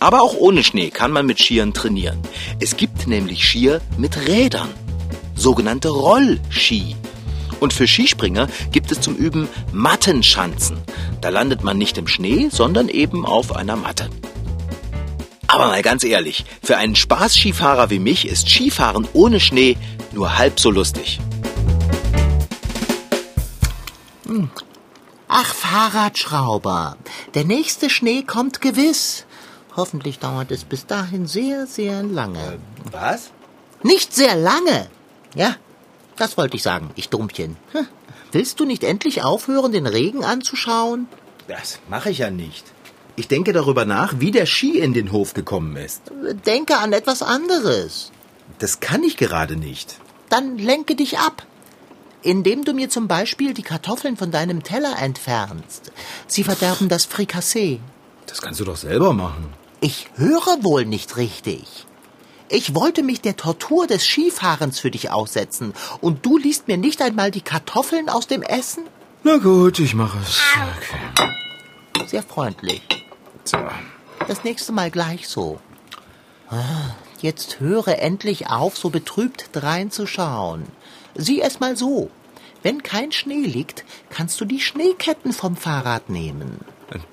Aber 0.00 0.22
auch 0.22 0.34
ohne 0.34 0.64
Schnee 0.64 0.90
kann 0.90 1.12
man 1.12 1.26
mit 1.26 1.38
Skiern 1.38 1.74
trainieren. 1.74 2.18
Es 2.60 2.76
gibt 2.76 3.06
nämlich 3.06 3.44
Skier 3.44 3.80
mit 3.98 4.26
Rädern, 4.26 4.70
sogenannte 5.34 5.90
Rollski. 5.90 6.96
Und 7.60 7.74
für 7.74 7.86
Skispringer 7.86 8.48
gibt 8.72 8.90
es 8.90 9.00
zum 9.00 9.16
Üben 9.16 9.48
Mattenschanzen. 9.72 10.78
Da 11.20 11.28
landet 11.28 11.62
man 11.62 11.76
nicht 11.76 11.98
im 11.98 12.08
Schnee, 12.08 12.48
sondern 12.50 12.88
eben 12.88 13.26
auf 13.26 13.54
einer 13.54 13.76
Matte. 13.76 14.08
Aber 15.46 15.66
mal 15.66 15.82
ganz 15.82 16.04
ehrlich, 16.04 16.44
für 16.62 16.78
einen 16.78 16.96
Spaßskifahrer 16.96 17.90
wie 17.90 17.98
mich 17.98 18.26
ist 18.26 18.48
Skifahren 18.48 19.06
ohne 19.12 19.40
Schnee 19.40 19.76
nur 20.12 20.36
halb 20.36 20.58
so 20.58 20.70
lustig. 20.70 21.20
Ach, 25.28 25.54
Fahrradschrauber. 25.54 26.96
Der 27.34 27.44
nächste 27.44 27.90
Schnee 27.90 28.22
kommt 28.22 28.60
gewiss. 28.60 29.26
Hoffentlich 29.76 30.18
dauert 30.18 30.50
es 30.50 30.64
bis 30.64 30.86
dahin 30.86 31.26
sehr, 31.26 31.66
sehr 31.66 32.02
lange. 32.02 32.58
Was? 32.90 33.30
Nicht 33.82 34.14
sehr 34.14 34.36
lange. 34.36 34.88
Ja, 35.34 35.56
das 36.16 36.36
wollte 36.36 36.56
ich 36.56 36.62
sagen, 36.62 36.90
ich 36.94 37.08
Dummchen. 37.08 37.56
Hm. 37.72 37.86
Willst 38.32 38.60
du 38.60 38.64
nicht 38.64 38.84
endlich 38.84 39.22
aufhören, 39.22 39.72
den 39.72 39.86
Regen 39.86 40.24
anzuschauen? 40.24 41.08
Das 41.48 41.78
mache 41.88 42.10
ich 42.10 42.18
ja 42.18 42.30
nicht. 42.30 42.64
Ich 43.16 43.28
denke 43.28 43.52
darüber 43.52 43.84
nach, 43.84 44.14
wie 44.18 44.30
der 44.30 44.46
Ski 44.46 44.78
in 44.78 44.92
den 44.92 45.12
Hof 45.12 45.34
gekommen 45.34 45.76
ist. 45.76 46.02
Denke 46.46 46.78
an 46.78 46.92
etwas 46.92 47.22
anderes. 47.22 48.10
Das 48.58 48.80
kann 48.80 49.02
ich 49.04 49.16
gerade 49.16 49.56
nicht. 49.56 49.98
Dann 50.30 50.58
lenke 50.58 50.96
dich 50.96 51.18
ab. 51.18 51.46
Indem 52.24 52.64
du 52.64 52.72
mir 52.72 52.88
zum 52.88 53.06
Beispiel 53.06 53.52
die 53.52 53.62
Kartoffeln 53.62 54.16
von 54.16 54.30
deinem 54.30 54.62
Teller 54.62 54.98
entfernst. 54.98 55.92
Sie 56.26 56.42
verderben 56.42 56.88
das 56.88 57.04
Frikassee. 57.04 57.80
Das 58.26 58.40
kannst 58.40 58.60
du 58.60 58.64
doch 58.64 58.78
selber 58.78 59.12
machen. 59.12 59.52
Ich 59.80 60.08
höre 60.16 60.64
wohl 60.64 60.86
nicht 60.86 61.18
richtig. 61.18 61.86
Ich 62.48 62.74
wollte 62.74 63.02
mich 63.02 63.20
der 63.20 63.36
Tortur 63.36 63.86
des 63.86 64.06
Skifahrens 64.06 64.80
für 64.80 64.90
dich 64.90 65.10
aussetzen. 65.10 65.74
Und 66.00 66.24
du 66.24 66.38
liest 66.38 66.66
mir 66.66 66.78
nicht 66.78 67.02
einmal 67.02 67.30
die 67.30 67.42
Kartoffeln 67.42 68.08
aus 68.08 68.26
dem 68.26 68.42
Essen? 68.42 68.84
Na 69.22 69.36
gut, 69.36 69.78
ich 69.78 69.94
mache 69.94 70.18
es. 70.18 70.40
Okay. 71.16 72.06
Sehr 72.06 72.22
freundlich. 72.22 72.82
So. 73.44 73.58
Das 74.26 74.44
nächste 74.44 74.72
Mal 74.72 74.90
gleich 74.90 75.28
so. 75.28 75.60
Ah, 76.48 76.94
Jetzt 77.24 77.58
höre 77.58 78.00
endlich 78.00 78.48
auf, 78.50 78.76
so 78.76 78.90
betrübt 78.90 79.48
dreinzuschauen. 79.52 80.66
Sieh 81.14 81.40
es 81.42 81.60
mal 81.60 81.76
so. 81.76 82.10
Wenn 82.62 82.82
kein 82.82 83.12
Schnee 83.12 83.44
liegt, 83.44 83.84
kannst 84.08 84.40
du 84.40 84.44
die 84.44 84.60
Schneeketten 84.60 85.32
vom 85.32 85.56
Fahrrad 85.56 86.08
nehmen. 86.08 86.60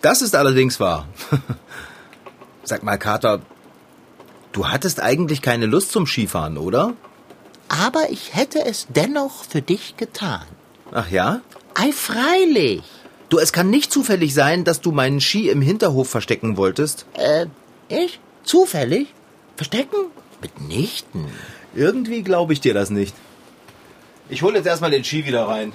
Das 0.02 0.22
ist 0.22 0.36
allerdings 0.36 0.80
wahr. 0.80 1.08
Sag 2.64 2.84
mal, 2.84 2.98
Kater, 2.98 3.42
du 4.52 4.68
hattest 4.70 5.02
eigentlich 5.02 5.42
keine 5.42 5.66
Lust 5.66 5.92
zum 5.92 6.06
Skifahren, 6.06 6.58
oder? 6.58 6.94
Aber 7.68 8.10
ich 8.10 8.36
hätte 8.36 8.64
es 8.66 8.88
dennoch 8.90 9.44
für 9.44 9.62
dich 9.62 9.98
getan. 9.98 10.46
Ach 10.92 11.10
ja? 11.10 11.42
Ei, 11.74 11.92
freilich. 11.92 12.84
Du, 13.30 13.40
es 13.40 13.54
kann 13.54 13.70
nicht 13.70 13.94
zufällig 13.94 14.34
sein, 14.34 14.66
dass 14.66 14.82
du 14.82 14.92
meinen 14.92 15.22
Ski 15.22 15.50
im 15.50 15.62
Hinterhof 15.62 16.10
verstecken 16.10 16.58
wolltest. 16.58 17.06
Äh, 17.14 17.48
ich? 17.88 18.20
Zufällig? 18.44 19.14
Verstecken? 19.56 19.98
Mitnichten. 20.42 21.28
Irgendwie 21.74 22.24
glaube 22.24 22.54
ich 22.54 22.62
dir 22.62 22.74
das 22.74 22.90
nicht. 22.90 23.16
Ich 24.32 24.42
hole 24.42 24.56
jetzt 24.56 24.66
erstmal 24.66 24.92
den 24.92 25.04
Ski 25.04 25.26
wieder 25.26 25.46
rein. 25.46 25.74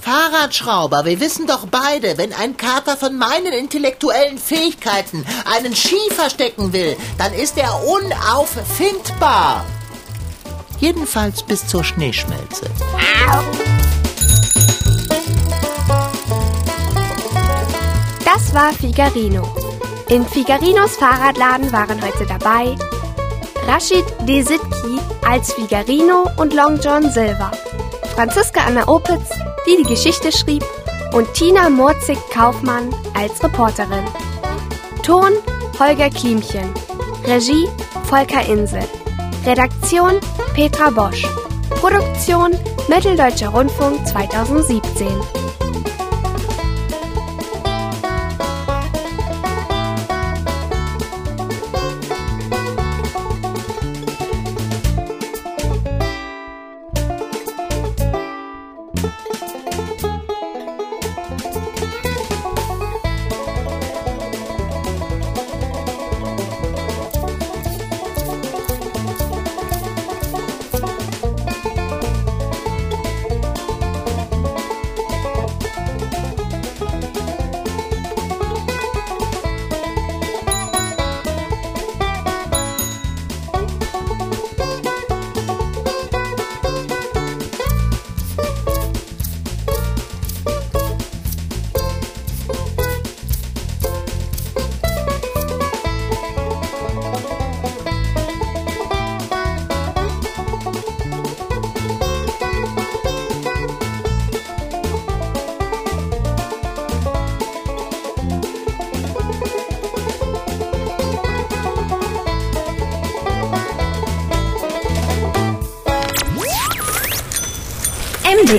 Fahrradschrauber, 0.00 1.04
wir 1.04 1.18
wissen 1.18 1.48
doch 1.48 1.66
beide, 1.66 2.16
wenn 2.16 2.32
ein 2.32 2.56
Kater 2.56 2.96
von 2.96 3.18
meinen 3.18 3.52
intellektuellen 3.52 4.38
Fähigkeiten 4.38 5.26
einen 5.52 5.74
Ski 5.74 5.98
verstecken 6.12 6.72
will, 6.72 6.96
dann 7.18 7.34
ist 7.34 7.58
er 7.58 7.82
unauffindbar. 7.84 9.64
Jedenfalls 10.78 11.42
bis 11.42 11.66
zur 11.66 11.82
Schneeschmelze. 11.82 12.70
Das 18.24 18.54
war 18.54 18.72
Figarino. 18.74 19.56
In 20.08 20.24
Figarinos 20.24 20.96
Fahrradladen 20.98 21.72
waren 21.72 22.00
heute 22.00 22.26
dabei 22.26 22.76
Rashid 23.66 24.04
Desitki 24.28 24.98
als 25.26 25.52
Figarino 25.54 26.28
und 26.36 26.52
Long 26.52 26.78
John 26.80 27.10
Silver, 27.10 27.50
Franziska 28.14 28.60
Anna 28.66 28.86
Opitz, 28.88 29.30
die 29.66 29.82
die 29.82 29.88
Geschichte 29.88 30.30
schrieb, 30.30 30.64
und 31.12 31.32
Tina 31.34 31.70
Murzig-Kaufmann 31.70 32.94
als 33.14 33.42
Reporterin. 33.42 34.04
Ton 35.02 35.32
Holger 35.78 36.10
Klimchen. 36.10 36.72
Regie 37.26 37.68
Volker 38.04 38.44
Insel. 38.46 38.82
Redaktion 39.46 40.20
Petra 40.54 40.90
Bosch. 40.90 41.26
Produktion 41.70 42.52
Mitteldeutscher 42.88 43.48
Rundfunk 43.48 44.06
2017. 44.06 45.43